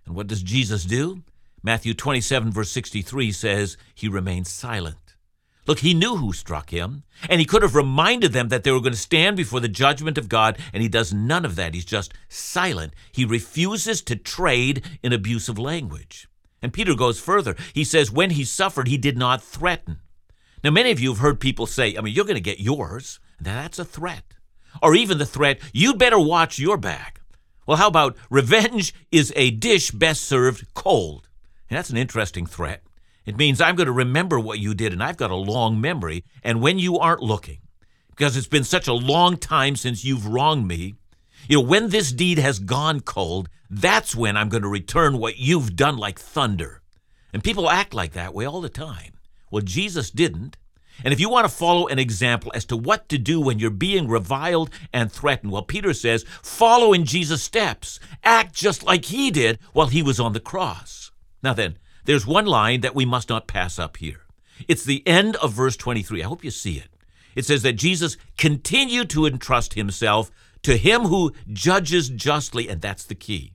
And 0.05 0.15
what 0.15 0.27
does 0.27 0.43
Jesus 0.43 0.85
do? 0.85 1.23
Matthew 1.63 1.95
27, 1.95 2.51
verse 2.51 2.69
63 2.69 3.31
says, 3.31 3.77
He 3.95 4.07
remained 4.07 4.45
silent. 4.45 5.15
Look, 5.67 5.79
he 5.79 5.95
knew 5.95 6.17
who 6.17 6.31
struck 6.31 6.69
him, 6.69 7.03
and 7.27 7.39
he 7.39 7.45
could 7.45 7.63
have 7.63 7.73
reminded 7.73 8.33
them 8.33 8.49
that 8.49 8.63
they 8.63 8.71
were 8.71 8.81
going 8.81 8.93
to 8.93 8.99
stand 8.99 9.35
before 9.35 9.59
the 9.59 9.67
judgment 9.67 10.19
of 10.19 10.29
God, 10.29 10.59
and 10.71 10.83
he 10.83 10.89
does 10.89 11.11
none 11.11 11.43
of 11.43 11.55
that. 11.55 11.73
He's 11.73 11.85
just 11.85 12.13
silent. 12.29 12.93
He 13.11 13.25
refuses 13.25 14.03
to 14.03 14.15
trade 14.15 14.85
in 15.01 15.11
abusive 15.11 15.57
language. 15.57 16.27
And 16.61 16.71
Peter 16.71 16.93
goes 16.93 17.19
further. 17.19 17.55
He 17.73 17.83
says, 17.83 18.11
when 18.11 18.31
he 18.31 18.43
suffered, 18.43 18.87
he 18.87 18.97
did 18.97 19.17
not 19.17 19.41
threaten. 19.41 20.01
Now, 20.63 20.69
many 20.69 20.91
of 20.91 20.99
you 20.99 21.09
have 21.09 21.19
heard 21.19 21.39
people 21.39 21.65
say, 21.65 21.97
I 21.97 22.01
mean, 22.01 22.13
you're 22.13 22.25
going 22.25 22.35
to 22.35 22.41
get 22.41 22.59
yours. 22.59 23.19
Now, 23.39 23.55
That's 23.55 23.79
a 23.79 23.85
threat 23.85 24.35
or 24.81 24.95
even 24.95 25.17
the 25.17 25.25
threat, 25.25 25.59
you'd 25.73 25.99
better 25.99 26.19
watch 26.19 26.59
your 26.59 26.77
back. 26.77 27.21
Well, 27.65 27.77
how 27.77 27.87
about 27.87 28.15
revenge 28.29 28.93
is 29.11 29.33
a 29.35 29.51
dish 29.51 29.91
best 29.91 30.23
served 30.23 30.73
cold? 30.73 31.27
And 31.69 31.77
that's 31.77 31.89
an 31.89 31.97
interesting 31.97 32.45
threat. 32.45 32.83
It 33.25 33.37
means 33.37 33.59
I'm 33.59 33.75
going 33.75 33.87
to 33.87 33.93
remember 33.93 34.39
what 34.39 34.59
you 34.59 34.75
did, 34.75 34.93
and 34.93 35.03
I've 35.03 35.17
got 35.17 35.31
a 35.31 35.35
long 35.35 35.81
memory. 35.81 36.23
And 36.43 36.61
when 36.61 36.77
you 36.77 36.99
aren't 36.99 37.23
looking, 37.23 37.57
because 38.09 38.37
it's 38.37 38.47
been 38.47 38.63
such 38.63 38.87
a 38.87 38.93
long 38.93 39.37
time 39.37 39.75
since 39.75 40.05
you've 40.05 40.27
wronged 40.27 40.67
me, 40.67 40.93
you 41.47 41.57
know, 41.57 41.63
when 41.67 41.89
this 41.89 42.11
deed 42.11 42.37
has 42.37 42.59
gone 42.59 42.99
cold, 42.99 43.49
that's 43.69 44.15
when 44.15 44.37
I'm 44.37 44.49
going 44.49 44.63
to 44.63 44.69
return 44.69 45.17
what 45.17 45.37
you've 45.37 45.75
done 45.75 45.97
like 45.97 46.19
thunder. 46.19 46.81
And 47.33 47.43
people 47.43 47.69
act 47.69 47.93
like 47.93 48.13
that 48.13 48.33
way 48.33 48.45
all 48.45 48.61
the 48.61 48.69
time. 48.69 49.13
Well, 49.51 49.63
Jesus 49.63 50.11
didn't. 50.11 50.57
And 51.03 51.13
if 51.13 51.19
you 51.19 51.29
want 51.29 51.47
to 51.47 51.53
follow 51.53 51.87
an 51.87 51.99
example 51.99 52.51
as 52.55 52.65
to 52.65 52.77
what 52.77 53.09
to 53.09 53.17
do 53.17 53.39
when 53.41 53.59
you're 53.59 53.69
being 53.69 54.07
reviled 54.07 54.69
and 54.93 55.11
threatened, 55.11 55.51
well, 55.51 55.63
Peter 55.63 55.93
says, 55.93 56.25
follow 56.41 56.93
in 56.93 57.05
Jesus' 57.05 57.43
steps. 57.43 57.99
Act 58.23 58.53
just 58.53 58.83
like 58.83 59.05
he 59.05 59.31
did 59.31 59.59
while 59.73 59.87
he 59.87 60.01
was 60.01 60.19
on 60.19 60.33
the 60.33 60.39
cross. 60.39 61.11
Now 61.43 61.53
then, 61.53 61.77
there's 62.05 62.25
one 62.25 62.45
line 62.45 62.81
that 62.81 62.95
we 62.95 63.05
must 63.05 63.29
not 63.29 63.47
pass 63.47 63.77
up 63.77 63.97
here. 63.97 64.21
It's 64.67 64.85
the 64.85 65.05
end 65.07 65.35
of 65.37 65.53
verse 65.53 65.75
23. 65.75 66.23
I 66.23 66.27
hope 66.27 66.43
you 66.43 66.51
see 66.51 66.77
it. 66.77 66.89
It 67.35 67.45
says 67.45 67.63
that 67.63 67.73
Jesus 67.73 68.15
continued 68.37 69.09
to 69.09 69.25
entrust 69.25 69.73
himself 69.73 70.31
to 70.63 70.77
him 70.77 71.03
who 71.03 71.33
judges 71.51 72.09
justly, 72.09 72.69
and 72.69 72.81
that's 72.81 73.03
the 73.03 73.15
key. 73.15 73.51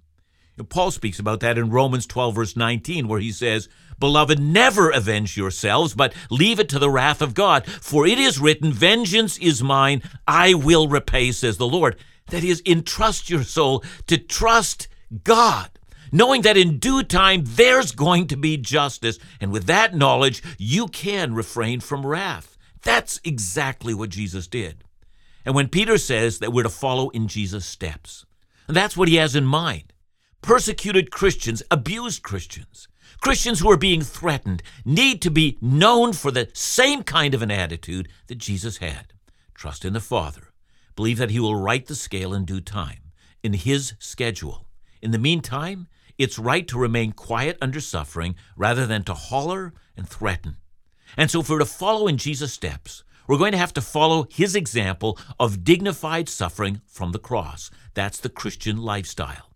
Paul 0.69 0.91
speaks 0.91 1.19
about 1.19 1.41
that 1.41 1.57
in 1.57 1.71
Romans 1.71 2.07
12, 2.07 2.35
verse 2.35 2.57
19, 2.57 3.09
where 3.09 3.21
he 3.21 3.33
says, 3.33 3.69
Beloved, 4.01 4.41
never 4.41 4.91
avenge 4.91 5.37
yourselves, 5.37 5.95
but 5.95 6.15
leave 6.31 6.59
it 6.59 6.69
to 6.71 6.79
the 6.79 6.91
wrath 6.91 7.21
of 7.21 7.35
God. 7.35 7.67
For 7.67 8.07
it 8.07 8.19
is 8.19 8.41
written, 8.41 8.73
Vengeance 8.73 9.39
is 9.39 9.63
mine, 9.63 10.03
I 10.27 10.55
will 10.55 10.89
repay, 10.89 11.33
says 11.33 11.59
the 11.59 11.69
Lord. 11.69 11.97
That 12.29 12.43
is, 12.43 12.63
entrust 12.65 13.29
your 13.29 13.43
soul 13.43 13.85
to 14.07 14.17
trust 14.17 14.89
God, 15.25 15.71
knowing 16.11 16.43
that 16.43 16.57
in 16.57 16.79
due 16.79 17.03
time 17.03 17.43
there's 17.45 17.93
going 17.93 18.27
to 18.29 18.37
be 18.37 18.57
justice. 18.57 19.19
And 19.41 19.53
with 19.53 19.67
that 19.67 19.95
knowledge, 19.95 20.43
you 20.59 20.89
can 20.89 21.35
refrain 21.35 21.81
from 21.81 22.07
wrath. 22.07 22.57
That's 22.83 23.21
exactly 23.25 23.93
what 23.93 24.11
Jesus 24.11 24.47
did. 24.47 24.83
And 25.45 25.55
when 25.55 25.69
Peter 25.69 25.99
says 25.99 26.39
that 26.39 26.53
we're 26.53 26.63
to 26.63 26.69
follow 26.71 27.11
in 27.11 27.29
Jesus' 27.29 27.67
steps, 27.67 28.25
that's 28.67 28.97
what 28.97 29.09
he 29.09 29.17
has 29.17 29.37
in 29.37 29.45
mind. 29.45 29.93
Persecuted 30.43 31.11
Christians, 31.11 31.63
abused 31.71 32.23
Christians, 32.23 32.89
Christians 33.21 33.61
who 33.61 33.71
are 33.71 33.77
being 33.77 34.01
threatened 34.01 34.63
need 34.83 35.21
to 35.21 35.31
be 35.31 35.59
known 35.61 36.15
for 36.15 36.31
the 36.31 36.49
same 36.55 37.03
kind 37.03 37.35
of 37.35 37.43
an 37.43 37.51
attitude 37.51 38.09
that 38.29 38.39
Jesus 38.39 38.79
had. 38.79 39.13
Trust 39.55 39.85
in 39.85 39.93
the 39.93 40.01
Father. 40.01 40.55
Believe 40.97 41.19
that 41.19 41.31
He 41.31 41.39
will 41.39 41.55
right 41.55 41.87
the 41.87 41.95
scale 41.95 42.33
in 42.33 42.47
due 42.47 42.63
time, 42.63 43.13
in 43.43 43.53
His 43.53 43.93
schedule. 43.99 44.67
In 45.03 45.11
the 45.11 45.19
meantime, 45.19 45.87
it's 46.17 46.39
right 46.39 46.67
to 46.69 46.79
remain 46.79 47.13
quiet 47.13 47.59
under 47.61 47.79
suffering 47.79 48.37
rather 48.57 48.87
than 48.87 49.05
to 49.05 49.13
holler 49.13 49.75
and 49.99 50.09
threaten. 50.09 50.57
And 51.15 51.31
so, 51.31 51.41
if 51.41 51.51
we're 51.51 51.59
to 51.59 51.67
follow 51.67 52.09
in 52.09 52.17
Jesus' 52.17 52.55
steps, 52.55 53.05
we're 53.27 53.37
going 53.37 53.53
to 53.53 53.59
have 53.59 53.75
to 53.75 53.83
follow 53.83 54.29
his 54.31 54.57
example 54.57 55.19
of 55.39 55.63
dignified 55.63 56.31
suffering 56.31 56.81
from 56.87 57.13
the 57.13 57.19
cross. 57.19 57.71
That's 57.93 58.19
the 58.19 58.31
Christian 58.31 58.79
lifestyle. 58.79 59.51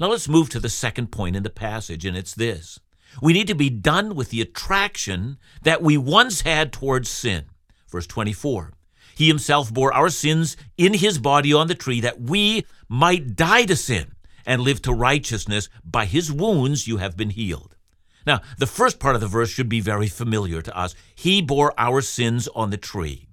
Now 0.00 0.08
let's 0.08 0.28
move 0.28 0.48
to 0.50 0.60
the 0.60 0.70
second 0.70 1.12
point 1.12 1.36
in 1.36 1.42
the 1.42 1.50
passage, 1.50 2.06
and 2.06 2.16
it's 2.16 2.34
this 2.34 2.80
we 3.20 3.32
need 3.32 3.46
to 3.48 3.54
be 3.54 3.70
done 3.70 4.14
with 4.14 4.30
the 4.30 4.40
attraction 4.40 5.38
that 5.62 5.82
we 5.82 5.96
once 5.96 6.42
had 6.42 6.72
towards 6.72 7.08
sin. 7.08 7.46
Verse 7.88 8.06
24. 8.06 8.72
He 9.16 9.28
himself 9.28 9.72
bore 9.72 9.92
our 9.92 10.08
sins 10.08 10.56
in 10.78 10.94
his 10.94 11.18
body 11.18 11.52
on 11.52 11.66
the 11.66 11.74
tree 11.74 12.00
that 12.00 12.20
we 12.20 12.64
might 12.88 13.36
die 13.36 13.64
to 13.66 13.76
sin 13.76 14.12
and 14.46 14.62
live 14.62 14.80
to 14.82 14.92
righteousness. 14.92 15.68
By 15.84 16.06
his 16.06 16.32
wounds 16.32 16.86
you 16.86 16.98
have 16.98 17.16
been 17.16 17.30
healed. 17.30 17.76
Now, 18.26 18.40
the 18.58 18.66
first 18.66 18.98
part 18.98 19.14
of 19.14 19.20
the 19.20 19.26
verse 19.26 19.50
should 19.50 19.68
be 19.68 19.80
very 19.80 20.08
familiar 20.08 20.62
to 20.62 20.76
us. 20.76 20.94
He 21.14 21.42
bore 21.42 21.74
our 21.78 22.00
sins 22.00 22.48
on 22.54 22.70
the 22.70 22.76
tree. 22.76 23.28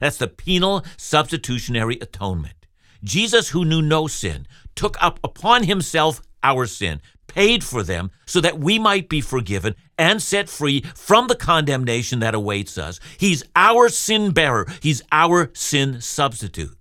That's 0.00 0.16
the 0.16 0.28
penal 0.28 0.84
substitutionary 0.96 1.98
atonement. 2.00 2.66
Jesus, 3.04 3.50
who 3.50 3.64
knew 3.64 3.82
no 3.82 4.06
sin, 4.06 4.46
took 4.74 4.96
up 5.02 5.18
upon 5.24 5.64
himself 5.64 6.20
our 6.42 6.66
sin, 6.66 7.00
paid 7.26 7.64
for 7.64 7.82
them 7.82 8.10
so 8.26 8.40
that 8.40 8.58
we 8.58 8.78
might 8.78 9.08
be 9.08 9.20
forgiven 9.20 9.74
and 9.98 10.22
set 10.22 10.48
free 10.48 10.80
from 10.94 11.28
the 11.28 11.36
condemnation 11.36 12.20
that 12.20 12.34
awaits 12.34 12.76
us. 12.76 13.00
He's 13.18 13.42
our 13.56 13.88
sin 13.88 14.32
bearer, 14.32 14.66
He's 14.80 15.02
our 15.10 15.50
sin 15.54 16.00
substitute. 16.00 16.76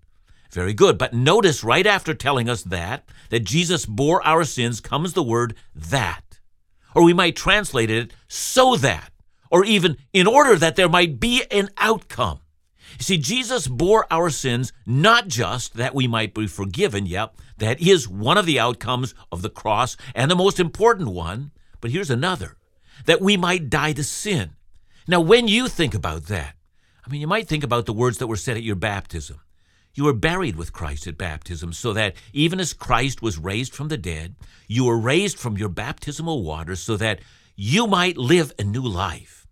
Very 0.51 0.73
good. 0.73 0.97
But 0.97 1.13
notice 1.13 1.63
right 1.63 1.87
after 1.87 2.13
telling 2.13 2.49
us 2.49 2.63
that, 2.63 3.07
that 3.29 3.45
Jesus 3.45 3.85
bore 3.85 4.25
our 4.27 4.43
sins, 4.43 4.81
comes 4.81 5.13
the 5.13 5.23
word 5.23 5.55
that. 5.73 6.39
Or 6.93 7.03
we 7.03 7.13
might 7.13 7.37
translate 7.37 7.89
it 7.89 8.13
so 8.27 8.75
that, 8.75 9.11
or 9.49 9.63
even 9.63 9.97
in 10.11 10.27
order 10.27 10.57
that 10.57 10.75
there 10.75 10.89
might 10.89 11.19
be 11.19 11.43
an 11.51 11.69
outcome. 11.77 12.41
You 12.97 13.03
see, 13.03 13.17
Jesus 13.17 13.67
bore 13.67 14.05
our 14.11 14.29
sins 14.29 14.73
not 14.85 15.27
just 15.27 15.75
that 15.75 15.95
we 15.95 16.07
might 16.07 16.33
be 16.33 16.47
forgiven, 16.47 17.05
yep, 17.05 17.35
that 17.57 17.79
is 17.81 18.07
one 18.07 18.37
of 18.37 18.45
the 18.45 18.59
outcomes 18.59 19.13
of 19.31 19.41
the 19.41 19.49
cross 19.49 19.97
and 20.15 20.29
the 20.29 20.35
most 20.35 20.59
important 20.59 21.09
one, 21.09 21.51
but 21.79 21.91
here's 21.91 22.09
another 22.09 22.57
that 23.05 23.21
we 23.21 23.37
might 23.37 23.69
die 23.69 23.93
to 23.93 24.03
sin. 24.03 24.51
Now, 25.07 25.21
when 25.21 25.47
you 25.47 25.67
think 25.67 25.93
about 25.93 26.25
that, 26.25 26.55
I 27.05 27.09
mean, 27.09 27.21
you 27.21 27.27
might 27.27 27.47
think 27.47 27.63
about 27.63 27.85
the 27.85 27.93
words 27.93 28.19
that 28.19 28.27
were 28.27 28.37
said 28.37 28.57
at 28.57 28.63
your 28.63 28.75
baptism. 28.75 29.39
You 29.93 30.05
were 30.05 30.13
buried 30.13 30.55
with 30.55 30.71
Christ 30.71 31.07
at 31.07 31.17
baptism, 31.17 31.73
so 31.73 31.91
that 31.93 32.15
even 32.31 32.59
as 32.59 32.73
Christ 32.73 33.21
was 33.21 33.37
raised 33.37 33.73
from 33.73 33.89
the 33.89 33.97
dead, 33.97 34.35
you 34.67 34.85
were 34.85 34.97
raised 34.97 35.37
from 35.37 35.57
your 35.57 35.69
baptismal 35.69 36.43
waters 36.43 36.79
so 36.79 36.95
that 36.97 37.19
you 37.55 37.87
might 37.87 38.17
live 38.17 38.53
a 38.57 38.63
new 38.63 38.83
life. 38.83 39.47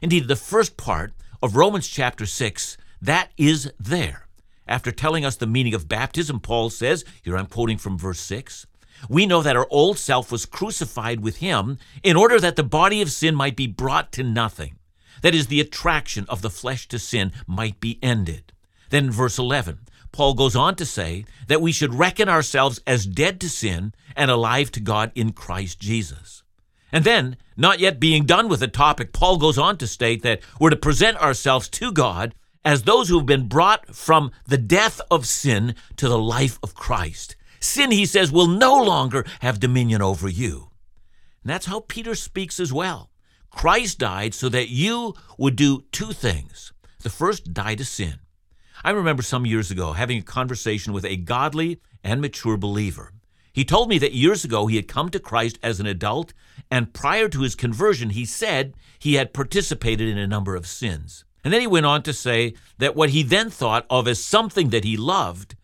Indeed, 0.00 0.26
the 0.26 0.36
first 0.36 0.76
part 0.76 1.12
of 1.42 1.56
Romans 1.56 1.86
chapter 1.86 2.26
6, 2.26 2.76
that 3.04 3.30
is 3.36 3.70
there. 3.78 4.26
After 4.66 4.90
telling 4.90 5.24
us 5.24 5.36
the 5.36 5.46
meaning 5.46 5.74
of 5.74 5.88
baptism, 5.88 6.40
Paul 6.40 6.70
says, 6.70 7.04
here 7.22 7.36
I'm 7.36 7.46
quoting 7.46 7.76
from 7.76 7.98
verse 7.98 8.20
6, 8.20 8.66
we 9.08 9.26
know 9.26 9.42
that 9.42 9.56
our 9.56 9.66
old 9.70 9.98
self 9.98 10.32
was 10.32 10.46
crucified 10.46 11.20
with 11.20 11.36
him 11.36 11.78
in 12.02 12.16
order 12.16 12.40
that 12.40 12.56
the 12.56 12.62
body 12.62 13.02
of 13.02 13.12
sin 13.12 13.34
might 13.34 13.56
be 13.56 13.66
brought 13.66 14.10
to 14.12 14.22
nothing. 14.22 14.78
That 15.20 15.34
is, 15.34 15.48
the 15.48 15.60
attraction 15.60 16.24
of 16.28 16.40
the 16.40 16.48
flesh 16.48 16.88
to 16.88 16.98
sin 16.98 17.32
might 17.46 17.78
be 17.78 17.98
ended. 18.02 18.52
Then, 18.88 19.10
verse 19.10 19.38
11, 19.38 19.80
Paul 20.12 20.34
goes 20.34 20.56
on 20.56 20.74
to 20.76 20.86
say 20.86 21.26
that 21.48 21.60
we 21.60 21.72
should 21.72 21.94
reckon 21.94 22.28
ourselves 22.28 22.80
as 22.86 23.06
dead 23.06 23.40
to 23.40 23.50
sin 23.50 23.92
and 24.16 24.30
alive 24.30 24.70
to 24.72 24.80
God 24.80 25.12
in 25.14 25.32
Christ 25.32 25.78
Jesus. 25.78 26.42
And 26.90 27.04
then, 27.04 27.36
not 27.56 27.80
yet 27.80 28.00
being 28.00 28.24
done 28.24 28.48
with 28.48 28.60
the 28.60 28.68
topic, 28.68 29.12
Paul 29.12 29.36
goes 29.36 29.58
on 29.58 29.76
to 29.78 29.86
state 29.86 30.22
that 30.22 30.40
we're 30.58 30.70
to 30.70 30.76
present 30.76 31.16
ourselves 31.18 31.68
to 31.70 31.92
God 31.92 32.34
as 32.64 32.82
those 32.82 33.08
who 33.08 33.18
have 33.18 33.26
been 33.26 33.48
brought 33.48 33.94
from 33.94 34.30
the 34.46 34.58
death 34.58 35.00
of 35.10 35.26
sin 35.26 35.74
to 35.96 36.08
the 36.08 36.18
life 36.18 36.58
of 36.62 36.74
Christ. 36.74 37.36
Sin, 37.60 37.90
he 37.90 38.06
says, 38.06 38.32
will 38.32 38.46
no 38.46 38.82
longer 38.82 39.24
have 39.40 39.60
dominion 39.60 40.02
over 40.02 40.28
you. 40.28 40.70
And 41.42 41.50
that's 41.50 41.66
how 41.66 41.80
Peter 41.80 42.14
speaks 42.14 42.58
as 42.58 42.72
well. 42.72 43.10
Christ 43.50 43.98
died 43.98 44.34
so 44.34 44.48
that 44.48 44.68
you 44.68 45.14
would 45.38 45.56
do 45.56 45.84
two 45.92 46.12
things. 46.12 46.72
The 47.02 47.10
first, 47.10 47.52
die 47.52 47.74
to 47.74 47.84
sin. 47.84 48.14
I 48.82 48.90
remember 48.90 49.22
some 49.22 49.46
years 49.46 49.70
ago 49.70 49.92
having 49.92 50.18
a 50.18 50.22
conversation 50.22 50.92
with 50.92 51.04
a 51.04 51.16
godly 51.16 51.80
and 52.02 52.20
mature 52.20 52.56
believer. 52.56 53.12
He 53.52 53.64
told 53.64 53.88
me 53.88 53.98
that 53.98 54.12
years 54.12 54.44
ago 54.44 54.66
he 54.66 54.76
had 54.76 54.88
come 54.88 55.10
to 55.10 55.20
Christ 55.20 55.58
as 55.62 55.78
an 55.78 55.86
adult, 55.86 56.34
and 56.70 56.92
prior 56.92 57.28
to 57.28 57.42
his 57.42 57.54
conversion, 57.54 58.10
he 58.10 58.24
said 58.24 58.74
he 58.98 59.14
had 59.14 59.32
participated 59.32 60.08
in 60.08 60.18
a 60.18 60.26
number 60.26 60.56
of 60.56 60.66
sins. 60.66 61.24
And 61.44 61.52
then 61.52 61.60
he 61.60 61.66
went 61.66 61.86
on 61.86 62.02
to 62.02 62.12
say 62.12 62.54
that 62.78 62.96
what 62.96 63.10
he 63.10 63.22
then 63.22 63.50
thought 63.50 63.86
of 63.90 64.08
as 64.08 64.24
something 64.24 64.70
that 64.70 64.84
he 64.84 64.96
loved 64.96 65.54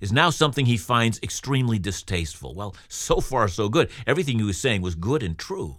is 0.00 0.12
now 0.12 0.30
something 0.30 0.66
he 0.66 0.76
finds 0.76 1.20
extremely 1.22 1.78
distasteful. 1.78 2.54
Well, 2.54 2.74
so 2.88 3.20
far, 3.20 3.46
so 3.48 3.68
good. 3.68 3.90
Everything 4.06 4.38
he 4.38 4.44
was 4.44 4.58
saying 4.58 4.82
was 4.82 4.94
good 4.94 5.22
and 5.22 5.38
true. 5.38 5.78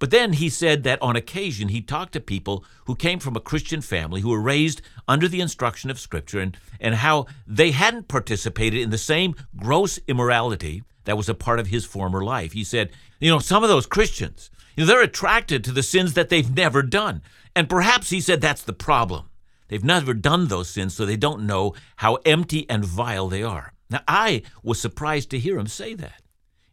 But 0.00 0.10
then 0.10 0.32
he 0.32 0.48
said 0.48 0.82
that 0.84 1.00
on 1.02 1.14
occasion 1.14 1.68
he 1.68 1.82
talked 1.82 2.14
to 2.14 2.20
people 2.20 2.64
who 2.86 2.96
came 2.96 3.18
from 3.18 3.36
a 3.36 3.40
Christian 3.40 3.82
family 3.82 4.22
who 4.22 4.30
were 4.30 4.40
raised 4.40 4.80
under 5.06 5.28
the 5.28 5.42
instruction 5.42 5.90
of 5.90 6.00
Scripture 6.00 6.40
and, 6.40 6.56
and 6.80 6.96
how 6.96 7.26
they 7.46 7.70
hadn't 7.70 8.08
participated 8.08 8.80
in 8.80 8.90
the 8.90 8.98
same 8.98 9.34
gross 9.56 9.98
immorality 10.08 10.82
that 11.04 11.18
was 11.18 11.28
a 11.28 11.34
part 11.34 11.60
of 11.60 11.66
his 11.66 11.84
former 11.84 12.24
life. 12.24 12.52
He 12.52 12.64
said, 12.64 12.90
you 13.20 13.30
know, 13.30 13.40
some 13.40 13.62
of 13.62 13.68
those 13.68 13.86
Christians, 13.86 14.50
they're 14.76 15.02
attracted 15.02 15.64
to 15.64 15.72
the 15.72 15.82
sins 15.82 16.14
that 16.14 16.28
they've 16.28 16.54
never 16.54 16.82
done. 16.82 17.22
And 17.54 17.68
perhaps 17.68 18.10
he 18.10 18.20
said 18.20 18.40
that's 18.40 18.62
the 18.62 18.72
problem. 18.72 19.30
They've 19.68 19.84
never 19.84 20.14
done 20.14 20.48
those 20.48 20.68
sins, 20.68 20.94
so 20.94 21.06
they 21.06 21.16
don't 21.16 21.46
know 21.46 21.74
how 21.96 22.16
empty 22.26 22.68
and 22.68 22.84
vile 22.84 23.28
they 23.28 23.42
are. 23.42 23.72
Now, 23.88 24.00
I 24.08 24.42
was 24.62 24.80
surprised 24.80 25.30
to 25.30 25.38
hear 25.38 25.58
him 25.58 25.66
say 25.66 25.94
that. 25.94 26.22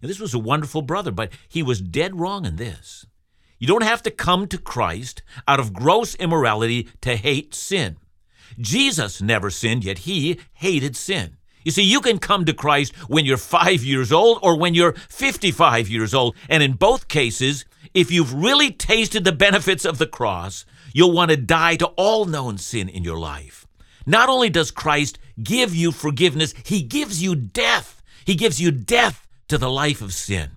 Now, 0.02 0.08
this 0.08 0.20
was 0.20 0.34
a 0.34 0.40
wonderful 0.40 0.82
brother, 0.82 1.12
but 1.12 1.32
he 1.48 1.62
was 1.64 1.82
dead 1.82 2.20
wrong 2.20 2.46
in 2.46 2.56
this. 2.56 3.06
You 3.60 3.68
don't 3.68 3.84
have 3.84 4.04
to 4.04 4.12
come 4.12 4.48
to 4.48 4.58
Christ 4.58 5.24
out 5.48 5.60
of 5.60 5.74
gross 5.74 6.16
immorality 6.16 6.88
to 7.02 7.16
hate 7.16 7.56
sin. 7.56 7.98
Jesus 8.60 9.22
never 9.22 9.50
sinned, 9.50 9.84
yet 9.84 10.00
he 10.00 10.40
hated 10.54 10.96
sin. 10.96 11.38
You 11.64 11.72
see, 11.72 11.84
you 11.84 12.00
can 12.00 12.18
come 12.18 12.46
to 12.46 12.54
Christ 12.54 12.96
when 13.10 13.26
you're 13.26 13.38
five 13.38 13.84
years 13.84 14.12
old 14.12 14.40
or 14.42 14.58
when 14.58 14.74
you're 14.74 14.94
55 14.94 15.90
years 15.90 16.14
old. 16.14 16.36
And 16.48 16.64
in 16.64 16.74
both 16.74 17.10
cases, 17.10 17.66
if 17.93 18.12
you've 18.12 18.34
really 18.34 18.71
tasted 18.71 19.23
the 19.23 19.32
benefits 19.32 19.86
of 19.86 19.97
the 19.97 20.08
cross, 20.08 20.65
you'll 20.93 21.12
want 21.12 21.32
to 21.32 21.38
die 21.38 21.76
to 21.78 21.88
all 21.97 22.26
known 22.26 22.58
sin 22.58 22.89
in 22.89 23.04
your 23.04 23.17
life. 23.17 23.67
Not 24.06 24.30
only 24.30 24.50
does 24.50 24.71
Christ 24.71 25.19
give 25.41 25.76
you 25.76 25.91
forgiveness, 25.91 26.54
he 26.63 26.82
gives 26.82 27.21
you 27.21 27.36
death. 27.36 28.02
He 28.26 28.36
gives 28.36 28.62
you 28.62 28.71
death 28.71 29.28
to 29.50 29.58
the 29.58 29.69
life 29.69 30.02
of 30.02 30.13
sin. 30.13 30.52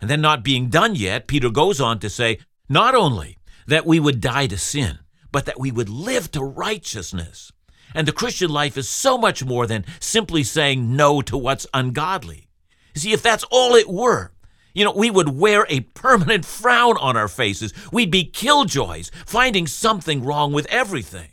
And 0.00 0.10
then, 0.10 0.20
not 0.20 0.44
being 0.44 0.68
done 0.68 0.94
yet, 0.94 1.26
Peter 1.26 1.48
goes 1.48 1.80
on 1.80 1.98
to 2.00 2.10
say, 2.10 2.38
not 2.68 2.94
only 2.94 3.38
that 3.66 3.86
we 3.86 3.98
would 3.98 4.20
die 4.20 4.46
to 4.48 4.58
sin, 4.58 4.98
but 5.32 5.46
that 5.46 5.58
we 5.58 5.70
would 5.70 5.88
live 5.88 6.30
to 6.32 6.44
righteousness. 6.44 7.50
And 7.94 8.06
the 8.06 8.12
Christian 8.12 8.50
life 8.50 8.76
is 8.76 8.88
so 8.88 9.16
much 9.16 9.44
more 9.44 9.66
than 9.66 9.86
simply 10.00 10.42
saying 10.42 10.96
no 10.96 11.22
to 11.22 11.36
what's 11.36 11.66
ungodly. 11.72 12.48
See, 12.94 13.12
if 13.12 13.22
that's 13.22 13.44
all 13.50 13.74
it 13.74 13.88
were, 13.88 14.32
you 14.76 14.84
know, 14.84 14.92
we 14.92 15.10
would 15.10 15.30
wear 15.30 15.66
a 15.70 15.80
permanent 15.80 16.44
frown 16.58 16.98
on 16.98 17.16
our 17.16 17.28
faces. 17.28 17.72
We'd 17.90 18.10
be 18.10 18.24
killjoys, 18.24 19.10
finding 19.24 19.66
something 19.66 20.22
wrong 20.22 20.52
with 20.52 20.66
everything. 20.66 21.30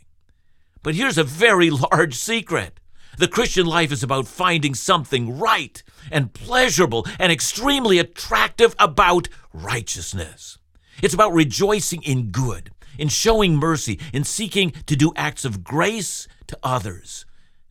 But 0.82 0.94
here's 0.94 1.18
a 1.18 1.24
very 1.24 1.70
large 1.92 2.14
secret 2.14 2.80
the 3.16 3.28
Christian 3.28 3.66
life 3.66 3.92
is 3.92 4.02
about 4.02 4.26
finding 4.26 4.74
something 4.74 5.38
right 5.38 5.80
and 6.10 6.32
pleasurable 6.32 7.06
and 7.20 7.30
extremely 7.30 8.00
attractive 8.00 8.74
about 8.78 9.28
righteousness. 9.52 10.58
It's 11.00 11.14
about 11.14 11.32
rejoicing 11.32 12.02
in 12.02 12.30
good, 12.30 12.70
in 12.98 13.08
showing 13.08 13.56
mercy, 13.56 14.00
in 14.12 14.24
seeking 14.24 14.72
to 14.86 14.96
do 14.96 15.12
acts 15.14 15.44
of 15.44 15.62
grace 15.62 16.26
to 16.48 16.58
others, 16.64 17.24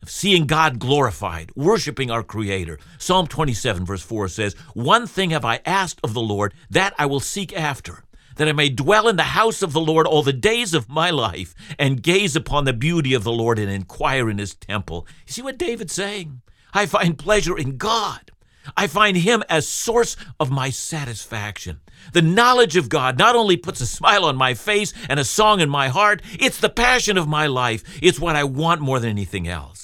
seeing 0.08 0.46
God 0.46 0.78
glorified, 0.78 1.52
worshiping 1.54 2.10
our 2.10 2.22
Creator. 2.22 2.78
Psalm 2.98 3.26
27, 3.26 3.84
verse 3.84 4.02
4 4.02 4.28
says, 4.28 4.54
One 4.74 5.06
thing 5.06 5.30
have 5.30 5.44
I 5.44 5.60
asked 5.64 6.00
of 6.02 6.14
the 6.14 6.20
Lord, 6.20 6.54
that 6.70 6.94
I 6.98 7.06
will 7.06 7.20
seek 7.20 7.52
after 7.52 8.04
that 8.36 8.48
I 8.48 8.52
may 8.52 8.68
dwell 8.68 9.08
in 9.08 9.16
the 9.16 9.22
house 9.22 9.62
of 9.62 9.72
the 9.72 9.80
Lord 9.80 10.06
all 10.06 10.22
the 10.22 10.32
days 10.32 10.74
of 10.74 10.88
my 10.88 11.10
life 11.10 11.54
and 11.78 12.02
gaze 12.02 12.34
upon 12.34 12.64
the 12.64 12.72
beauty 12.72 13.14
of 13.14 13.24
the 13.24 13.32
Lord 13.32 13.58
and 13.58 13.70
inquire 13.70 14.28
in 14.28 14.38
his 14.38 14.54
temple. 14.54 15.06
You 15.26 15.32
see 15.32 15.42
what 15.42 15.58
David's 15.58 15.92
saying? 15.92 16.42
I 16.72 16.86
find 16.86 17.18
pleasure 17.18 17.56
in 17.56 17.76
God. 17.76 18.32
I 18.76 18.86
find 18.86 19.18
him 19.18 19.42
as 19.48 19.68
source 19.68 20.16
of 20.40 20.50
my 20.50 20.70
satisfaction. 20.70 21.80
The 22.12 22.22
knowledge 22.22 22.76
of 22.76 22.88
God 22.88 23.18
not 23.18 23.36
only 23.36 23.56
puts 23.56 23.80
a 23.80 23.86
smile 23.86 24.24
on 24.24 24.36
my 24.36 24.54
face 24.54 24.92
and 25.08 25.20
a 25.20 25.24
song 25.24 25.60
in 25.60 25.68
my 25.68 25.88
heart, 25.88 26.22
it's 26.38 26.58
the 26.58 26.70
passion 26.70 27.18
of 27.18 27.28
my 27.28 27.46
life. 27.46 27.84
It's 28.02 28.18
what 28.18 28.36
I 28.36 28.44
want 28.44 28.80
more 28.80 29.00
than 29.00 29.10
anything 29.10 29.46
else. 29.46 29.83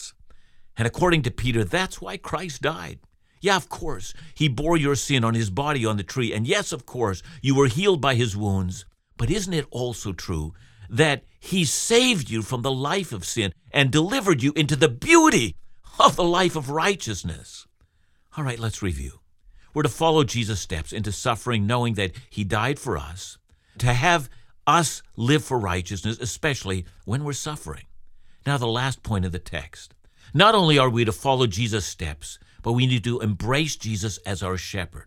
And 0.81 0.87
according 0.87 1.21
to 1.25 1.31
Peter, 1.31 1.63
that's 1.63 2.01
why 2.01 2.17
Christ 2.17 2.63
died. 2.63 3.01
Yeah, 3.43 3.57
of 3.57 3.69
course, 3.69 4.15
he 4.33 4.49
bore 4.49 4.79
your 4.79 4.95
sin 4.95 5.25
on 5.25 5.35
his 5.35 5.51
body 5.51 5.85
on 5.85 5.99
the 5.99 6.03
tree. 6.03 6.33
And 6.33 6.47
yes, 6.47 6.73
of 6.73 6.87
course, 6.87 7.23
you 7.43 7.55
were 7.55 7.67
healed 7.67 8.01
by 8.01 8.15
his 8.15 8.35
wounds. 8.35 8.87
But 9.19 9.29
isn't 9.29 9.53
it 9.53 9.67
also 9.71 10.15
true 10.15 10.55
that 10.89 11.25
he 11.39 11.67
saved 11.67 12.31
you 12.31 12.41
from 12.41 12.63
the 12.63 12.73
life 12.73 13.13
of 13.13 13.27
sin 13.27 13.53
and 13.71 13.91
delivered 13.91 14.43
you 14.43 14.55
into 14.57 14.75
the 14.75 14.89
beauty 14.89 15.55
of 15.99 16.17
the 16.17 16.25
life 16.25 16.57
of 16.57 16.71
righteousness? 16.71 17.67
All 18.39 18.45
right, 18.45 18.59
let's 18.59 18.81
review. 18.81 19.21
We're 19.75 19.83
to 19.83 19.91
follow 19.91 20.25
Jesus' 20.25 20.61
steps 20.61 20.95
into 20.95 21.13
suffering, 21.13 21.67
knowing 21.67 21.93
that 21.97 22.13
he 22.31 22.43
died 22.43 22.79
for 22.79 22.97
us, 22.97 23.37
to 23.77 23.93
have 23.93 24.31
us 24.67 25.03
live 25.15 25.45
for 25.45 25.59
righteousness, 25.59 26.17
especially 26.19 26.87
when 27.05 27.23
we're 27.23 27.35
suffering. 27.35 27.85
Now, 28.47 28.57
the 28.57 28.67
last 28.67 29.03
point 29.03 29.27
of 29.27 29.33
the 29.33 29.39
text. 29.39 29.93
Not 30.33 30.55
only 30.55 30.79
are 30.79 30.91
we 30.91 31.05
to 31.05 31.13
follow 31.13 31.47
Jesus' 31.47 31.87
steps, 31.87 32.39
but 32.63 32.73
we 32.73 32.87
need 32.87 33.05
to 33.05 33.21
embrace 33.21 33.77
Jesus 33.77 34.19
as 34.19 34.43
our 34.43 34.57
shepherd. 34.57 35.07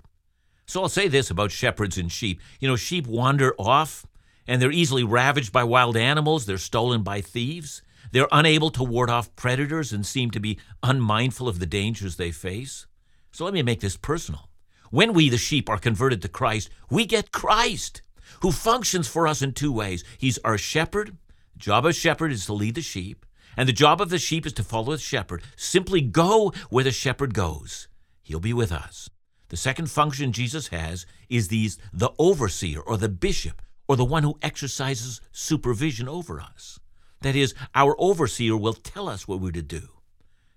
So 0.65 0.81
I'll 0.81 0.89
say 0.89 1.07
this 1.07 1.29
about 1.29 1.51
shepherds 1.51 1.97
and 1.97 2.11
sheep. 2.11 2.41
You 2.59 2.67
know, 2.67 2.75
sheep 2.75 3.05
wander 3.07 3.53
off, 3.59 4.05
and 4.47 4.61
they're 4.61 4.71
easily 4.71 5.03
ravaged 5.03 5.51
by 5.51 5.63
wild 5.63 5.95
animals, 5.97 6.45
they're 6.45 6.57
stolen 6.57 7.03
by 7.03 7.21
thieves. 7.21 7.81
They're 8.11 8.27
unable 8.31 8.69
to 8.71 8.83
ward 8.83 9.09
off 9.09 9.35
predators 9.35 9.91
and 9.91 10.05
seem 10.05 10.29
to 10.31 10.39
be 10.39 10.59
unmindful 10.83 11.47
of 11.47 11.59
the 11.59 11.65
dangers 11.65 12.15
they 12.15 12.29
face. 12.29 12.85
So 13.31 13.43
let 13.43 13.55
me 13.55 13.63
make 13.63 13.79
this 13.79 13.97
personal. 13.97 14.49
When 14.91 15.13
we, 15.13 15.29
the 15.29 15.39
sheep, 15.39 15.67
are 15.67 15.79
converted 15.79 16.21
to 16.21 16.27
Christ, 16.27 16.69
we 16.91 17.07
get 17.07 17.31
Christ, 17.31 18.03
who 18.41 18.51
functions 18.51 19.07
for 19.07 19.27
us 19.27 19.41
in 19.41 19.53
two 19.53 19.71
ways. 19.71 20.03
He's 20.19 20.37
our 20.39 20.59
shepherd. 20.59 21.17
Job 21.57 21.87
of 21.87 21.95
shepherd 21.95 22.31
is 22.31 22.45
to 22.45 22.53
lead 22.53 22.75
the 22.75 22.81
sheep, 22.81 23.25
and 23.57 23.67
the 23.67 23.73
job 23.73 24.01
of 24.01 24.09
the 24.09 24.17
sheep 24.17 24.45
is 24.45 24.53
to 24.53 24.63
follow 24.63 24.93
the 24.93 24.97
shepherd. 24.97 25.43
Simply 25.55 26.01
go 26.01 26.53
where 26.69 26.83
the 26.83 26.91
shepherd 26.91 27.33
goes. 27.33 27.87
He'll 28.21 28.39
be 28.39 28.53
with 28.53 28.71
us. 28.71 29.09
The 29.49 29.57
second 29.57 29.91
function 29.91 30.31
Jesus 30.31 30.69
has 30.69 31.05
is 31.29 31.47
these 31.47 31.77
the 31.91 32.11
overseer 32.17 32.79
or 32.79 32.97
the 32.97 33.09
bishop 33.09 33.61
or 33.87 33.95
the 33.95 34.05
one 34.05 34.23
who 34.23 34.39
exercises 34.41 35.21
supervision 35.31 36.09
over 36.09 36.39
us. 36.39 36.79
That 37.21 37.35
is, 37.35 37.53
our 37.75 37.95
overseer 37.99 38.57
will 38.57 38.73
tell 38.73 39.07
us 39.07 39.27
what 39.27 39.39
we're 39.39 39.51
to 39.51 39.61
do. 39.61 39.89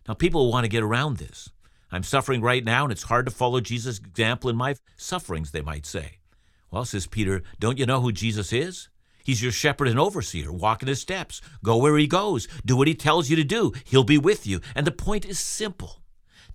Now, 0.09 0.15
people 0.15 0.51
want 0.51 0.65
to 0.65 0.69
get 0.69 0.83
around 0.83 1.19
this. 1.19 1.51
I'm 1.91 2.03
suffering 2.03 2.41
right 2.41 2.65
now, 2.65 2.85
and 2.85 2.93
it's 2.93 3.05
hard 3.05 3.27
to 3.27 3.33
follow 3.33 3.61
Jesus' 3.61 3.99
example 3.99 4.51
in 4.51 4.57
my 4.57 4.75
sufferings, 4.97 5.51
they 5.51 5.61
might 5.61 5.87
say. 5.87 6.19
Well, 6.71 6.85
says 6.85 7.07
Peter, 7.07 7.43
don't 7.61 7.79
you 7.79 7.87
know 7.87 8.01
who 8.01 8.13
Jesus 8.13 8.53
is? 8.53 8.89
He's 9.27 9.43
your 9.43 9.51
shepherd 9.51 9.89
and 9.89 9.99
overseer. 9.99 10.53
Walk 10.53 10.83
in 10.83 10.89
his 10.89 11.01
steps. 11.01 11.41
Go 11.65 11.79
where 11.79 11.99
he 11.99 12.07
goes. 12.07 12.47
Do 12.65 12.77
what 12.77 12.87
he 12.87 12.95
tells 12.95 13.29
you 13.29 13.35
to 13.35 13.43
do. 13.43 13.73
He'll 13.83 14.05
be 14.05 14.19
with 14.19 14.47
you. 14.47 14.61
And 14.77 14.87
the 14.87 14.93
point 14.93 15.25
is 15.25 15.41
simple. 15.41 16.01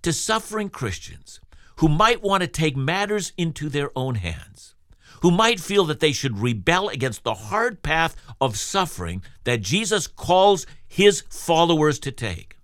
To 0.00 0.10
suffering 0.10 0.70
Christians 0.70 1.38
who 1.76 1.88
might 1.90 2.22
want 2.22 2.40
to 2.40 2.46
take 2.46 2.74
matters 2.74 3.34
into 3.36 3.68
their 3.68 3.90
own 3.94 4.14
hands, 4.14 4.74
who 5.20 5.30
might 5.30 5.60
feel 5.60 5.84
that 5.84 6.00
they 6.00 6.12
should 6.12 6.38
rebel 6.38 6.88
against 6.88 7.24
the 7.24 7.34
hard 7.34 7.82
path 7.82 8.16
of 8.40 8.56
suffering 8.56 9.22
that 9.44 9.60
Jesus 9.60 10.06
calls 10.06 10.66
his 10.88 11.24
followers 11.28 11.98
to 11.98 12.10
take. 12.10 12.56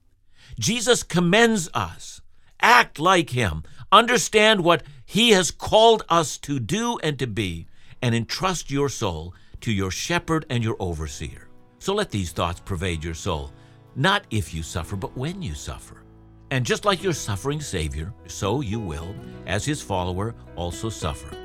Jesus 0.59 1.03
commends 1.03 1.69
us. 1.75 2.23
Act 2.63 2.99
like 2.99 3.29
him. 3.29 3.63
Understand 3.93 4.65
what 4.65 4.83
he 5.05 5.33
has 5.33 5.51
called 5.51 6.03
us 6.09 6.39
to 6.39 6.59
do 6.59 6.99
and 7.03 7.19
to 7.19 7.27
be, 7.27 7.67
and 8.01 8.15
entrust 8.15 8.71
your 8.71 8.89
soul 8.89 9.35
to 9.61 9.73
your 9.73 9.91
shepherd 9.91 10.47
and 10.51 10.63
your 10.63 10.77
overseer. 10.79 11.49
So 11.79 11.95
let 11.95 12.11
these 12.11 12.33
thoughts 12.33 12.61
pervade 12.65 13.05
your 13.05 13.15
soul, 13.15 13.53
not 13.97 14.25
if 14.31 14.53
you 14.53 14.63
suffer, 14.63 14.97
but 14.97 15.17
when 15.17 15.43
you 15.43 15.55
suffer. 15.55 16.03
And 16.51 16.65
just 16.65 16.85
like 16.85 17.03
your 17.03 17.13
suffering 17.13 17.61
Savior, 17.61 18.13
so 18.27 18.61
you 18.61 18.81
will, 18.81 19.15
as 19.47 19.65
his 19.65 19.83
follower, 19.83 20.35
also 20.57 20.89
suffer. 20.89 21.37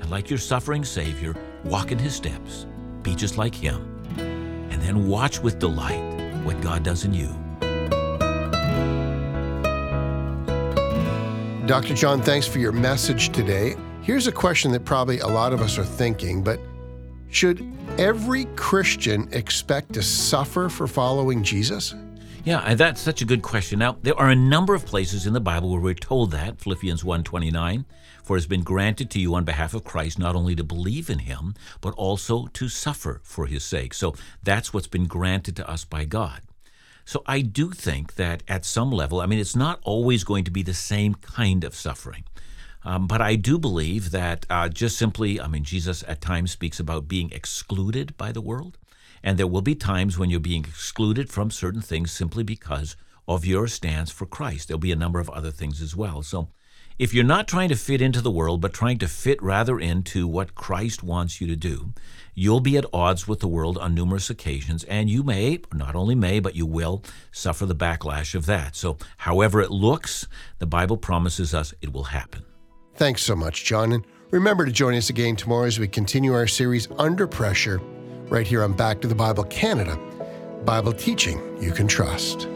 And 0.00 0.10
like 0.10 0.28
your 0.28 0.38
suffering 0.38 0.84
Savior, 0.84 1.36
walk 1.64 1.92
in 1.92 1.98
his 1.98 2.14
steps, 2.14 2.66
be 3.02 3.14
just 3.14 3.38
like 3.38 3.54
him, 3.54 3.80
and 4.70 4.82
then 4.82 5.08
watch 5.08 5.40
with 5.40 5.58
delight 5.58 6.02
what 6.44 6.60
God 6.60 6.82
does 6.82 7.04
in 7.04 7.14
you. 7.14 7.28
Dr. 11.66 11.94
John, 11.94 12.20
thanks 12.20 12.48
for 12.48 12.58
your 12.58 12.72
message 12.72 13.30
today. 13.30 13.76
Here's 14.02 14.26
a 14.26 14.32
question 14.32 14.72
that 14.72 14.84
probably 14.84 15.20
a 15.20 15.28
lot 15.28 15.52
of 15.52 15.60
us 15.60 15.78
are 15.78 15.84
thinking, 15.84 16.42
but 16.42 16.58
should 17.30 17.66
every 17.98 18.46
Christian 18.56 19.28
expect 19.32 19.92
to 19.94 20.02
suffer 20.02 20.68
for 20.68 20.86
following 20.86 21.42
Jesus? 21.42 21.94
Yeah, 22.44 22.74
that's 22.74 23.00
such 23.00 23.20
a 23.20 23.26
good 23.26 23.42
question. 23.42 23.78
Now, 23.78 23.98
there 24.02 24.18
are 24.18 24.30
a 24.30 24.36
number 24.36 24.74
of 24.74 24.86
places 24.86 25.26
in 25.26 25.34
the 25.34 25.40
Bible 25.40 25.70
where 25.70 25.80
we're 25.80 25.94
told 25.94 26.30
that. 26.30 26.58
Philippians 26.58 27.04
1:29, 27.04 27.84
for 28.24 28.36
it 28.36 28.40
has 28.40 28.46
been 28.46 28.62
granted 28.62 29.10
to 29.10 29.20
you 29.20 29.34
on 29.34 29.44
behalf 29.44 29.74
of 29.74 29.84
Christ 29.84 30.18
not 30.18 30.34
only 30.34 30.56
to 30.56 30.64
believe 30.64 31.10
in 31.10 31.20
him, 31.20 31.54
but 31.82 31.92
also 31.94 32.46
to 32.46 32.68
suffer 32.68 33.20
for 33.22 33.46
his 33.46 33.62
sake. 33.62 33.92
So 33.92 34.14
that's 34.42 34.72
what's 34.72 34.86
been 34.86 35.06
granted 35.06 35.54
to 35.56 35.68
us 35.68 35.84
by 35.84 36.06
God. 36.06 36.40
So 37.04 37.22
I 37.26 37.42
do 37.42 37.72
think 37.72 38.14
that 38.14 38.42
at 38.48 38.64
some 38.64 38.90
level, 38.90 39.20
I 39.20 39.26
mean, 39.26 39.38
it's 39.38 39.56
not 39.56 39.80
always 39.82 40.24
going 40.24 40.44
to 40.44 40.50
be 40.50 40.62
the 40.62 40.74
same 40.74 41.14
kind 41.14 41.64
of 41.64 41.74
suffering. 41.74 42.24
Um, 42.84 43.06
but 43.06 43.20
I 43.20 43.36
do 43.36 43.58
believe 43.58 44.10
that 44.10 44.46
uh, 44.48 44.68
just 44.68 44.96
simply, 44.96 45.40
I 45.40 45.46
mean, 45.46 45.64
Jesus 45.64 46.02
at 46.08 46.20
times 46.20 46.52
speaks 46.52 46.80
about 46.80 47.08
being 47.08 47.30
excluded 47.32 48.16
by 48.16 48.32
the 48.32 48.40
world. 48.40 48.78
And 49.22 49.38
there 49.38 49.46
will 49.46 49.62
be 49.62 49.74
times 49.74 50.18
when 50.18 50.30
you're 50.30 50.40
being 50.40 50.64
excluded 50.64 51.30
from 51.30 51.50
certain 51.50 51.82
things 51.82 52.10
simply 52.10 52.42
because 52.42 52.96
of 53.28 53.44
your 53.44 53.68
stance 53.68 54.10
for 54.10 54.26
Christ. 54.26 54.68
There'll 54.68 54.78
be 54.78 54.92
a 54.92 54.96
number 54.96 55.20
of 55.20 55.28
other 55.30 55.50
things 55.50 55.82
as 55.82 55.94
well. 55.94 56.22
So 56.22 56.48
if 56.98 57.14
you're 57.14 57.24
not 57.24 57.48
trying 57.48 57.68
to 57.70 57.76
fit 57.76 58.02
into 58.02 58.20
the 58.20 58.30
world, 58.30 58.60
but 58.60 58.74
trying 58.74 58.98
to 58.98 59.08
fit 59.08 59.42
rather 59.42 59.78
into 59.78 60.26
what 60.26 60.54
Christ 60.54 61.02
wants 61.02 61.40
you 61.40 61.46
to 61.46 61.56
do, 61.56 61.92
you'll 62.34 62.60
be 62.60 62.76
at 62.76 62.84
odds 62.92 63.26
with 63.26 63.40
the 63.40 63.48
world 63.48 63.78
on 63.78 63.94
numerous 63.94 64.28
occasions, 64.28 64.84
and 64.84 65.08
you 65.08 65.22
may, 65.22 65.60
not 65.72 65.94
only 65.94 66.14
may, 66.14 66.40
but 66.40 66.56
you 66.56 66.66
will 66.66 67.02
suffer 67.32 67.64
the 67.64 67.74
backlash 67.74 68.34
of 68.34 68.44
that. 68.46 68.76
So, 68.76 68.98
however 69.16 69.62
it 69.62 69.70
looks, 69.70 70.26
the 70.58 70.66
Bible 70.66 70.98
promises 70.98 71.54
us 71.54 71.72
it 71.80 71.92
will 71.92 72.04
happen. 72.04 72.44
Thanks 72.94 73.22
so 73.22 73.34
much, 73.34 73.64
John. 73.64 73.92
And 73.92 74.04
remember 74.30 74.66
to 74.66 74.72
join 74.72 74.94
us 74.94 75.10
again 75.10 75.36
tomorrow 75.36 75.66
as 75.66 75.78
we 75.78 75.88
continue 75.88 76.34
our 76.34 76.46
series 76.46 76.88
Under 76.98 77.26
Pressure 77.26 77.78
right 78.28 78.46
here 78.46 78.62
on 78.62 78.74
Back 78.74 79.00
to 79.00 79.08
the 79.08 79.14
Bible 79.14 79.44
Canada. 79.44 79.98
Bible 80.64 80.92
teaching 80.92 81.40
you 81.62 81.72
can 81.72 81.88
trust. 81.88 82.46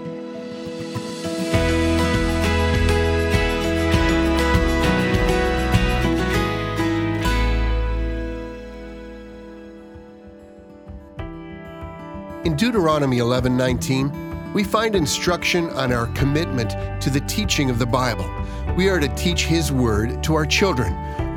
In 12.44 12.56
Deuteronomy 12.56 13.18
11:19, 13.18 14.33
we 14.54 14.62
find 14.62 14.94
instruction 14.94 15.68
on 15.70 15.92
our 15.92 16.06
commitment 16.14 16.70
to 17.02 17.10
the 17.10 17.20
teaching 17.22 17.70
of 17.70 17.78
the 17.80 17.86
Bible. 17.86 18.30
We 18.76 18.88
are 18.88 19.00
to 19.00 19.08
teach 19.16 19.46
His 19.46 19.72
Word 19.72 20.22
to 20.22 20.34
our 20.34 20.46
children, 20.46 20.94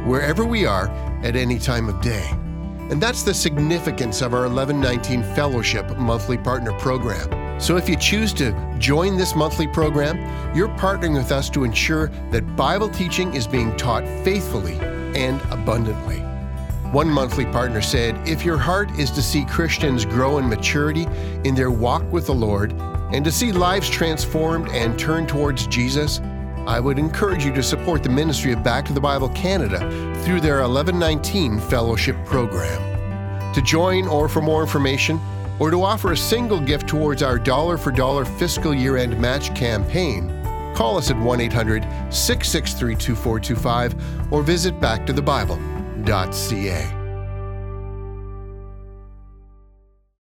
wherever 0.07 0.45
we 0.45 0.67
are 0.67 0.87
at 1.23 1.35
any 1.35 1.57
time 1.57 1.89
of 1.89 1.99
day. 1.99 2.29
And 2.91 3.01
that's 3.01 3.23
the 3.23 3.33
significance 3.33 4.21
of 4.21 4.35
our 4.35 4.47
1119 4.47 5.23
Fellowship 5.35 5.97
monthly 5.97 6.37
partner 6.37 6.71
program. 6.73 7.59
So 7.59 7.75
if 7.75 7.89
you 7.89 7.95
choose 7.95 8.33
to 8.33 8.53
join 8.77 9.17
this 9.17 9.35
monthly 9.35 9.67
program, 9.67 10.55
you're 10.55 10.69
partnering 10.77 11.15
with 11.15 11.31
us 11.31 11.49
to 11.49 11.63
ensure 11.63 12.07
that 12.31 12.55
Bible 12.55 12.87
teaching 12.87 13.33
is 13.33 13.47
being 13.47 13.75
taught 13.77 14.03
faithfully 14.23 14.77
and 15.19 15.41
abundantly. 15.51 16.19
One 16.91 17.09
monthly 17.09 17.45
partner 17.45 17.81
said, 17.81 18.15
If 18.27 18.45
your 18.45 18.59
heart 18.59 18.91
is 18.99 19.09
to 19.11 19.23
see 19.23 19.43
Christians 19.43 20.05
grow 20.05 20.37
in 20.37 20.47
maturity 20.47 21.07
in 21.43 21.55
their 21.55 21.71
walk 21.71 22.09
with 22.13 22.27
the 22.27 22.35
Lord 22.35 22.73
and 23.11 23.23
to 23.23 23.31
see 23.31 23.51
lives 23.51 23.89
transformed 23.89 24.69
and 24.69 24.99
turned 24.99 25.29
towards 25.29 25.67
Jesus, 25.67 26.19
I 26.67 26.79
would 26.79 26.99
encourage 26.99 27.45
you 27.45 27.53
to 27.53 27.63
support 27.63 28.03
the 28.03 28.09
ministry 28.09 28.51
of 28.51 28.63
Back 28.63 28.85
to 28.85 28.93
the 28.93 28.99
Bible 28.99 29.29
Canada 29.29 29.79
through 30.23 30.41
their 30.41 30.61
1119 30.61 31.59
Fellowship 31.61 32.17
Program. 32.25 33.53
To 33.53 33.61
join 33.61 34.07
or 34.07 34.27
for 34.27 34.41
more 34.41 34.61
information, 34.61 35.19
or 35.59 35.71
to 35.71 35.81
offer 35.81 36.11
a 36.11 36.17
single 36.17 36.59
gift 36.59 36.87
towards 36.87 37.23
our 37.23 37.39
dollar 37.39 37.77
for 37.77 37.91
dollar 37.91 38.25
fiscal 38.25 38.73
year 38.73 38.97
end 38.97 39.17
match 39.19 39.55
campaign, 39.55 40.29
call 40.75 40.97
us 40.97 41.09
at 41.09 41.17
1 41.17 41.41
800 41.41 41.83
663 42.13 42.95
2425 42.95 44.33
or 44.33 44.43
visit 44.43 44.79
backtothebible.ca. 44.79 46.96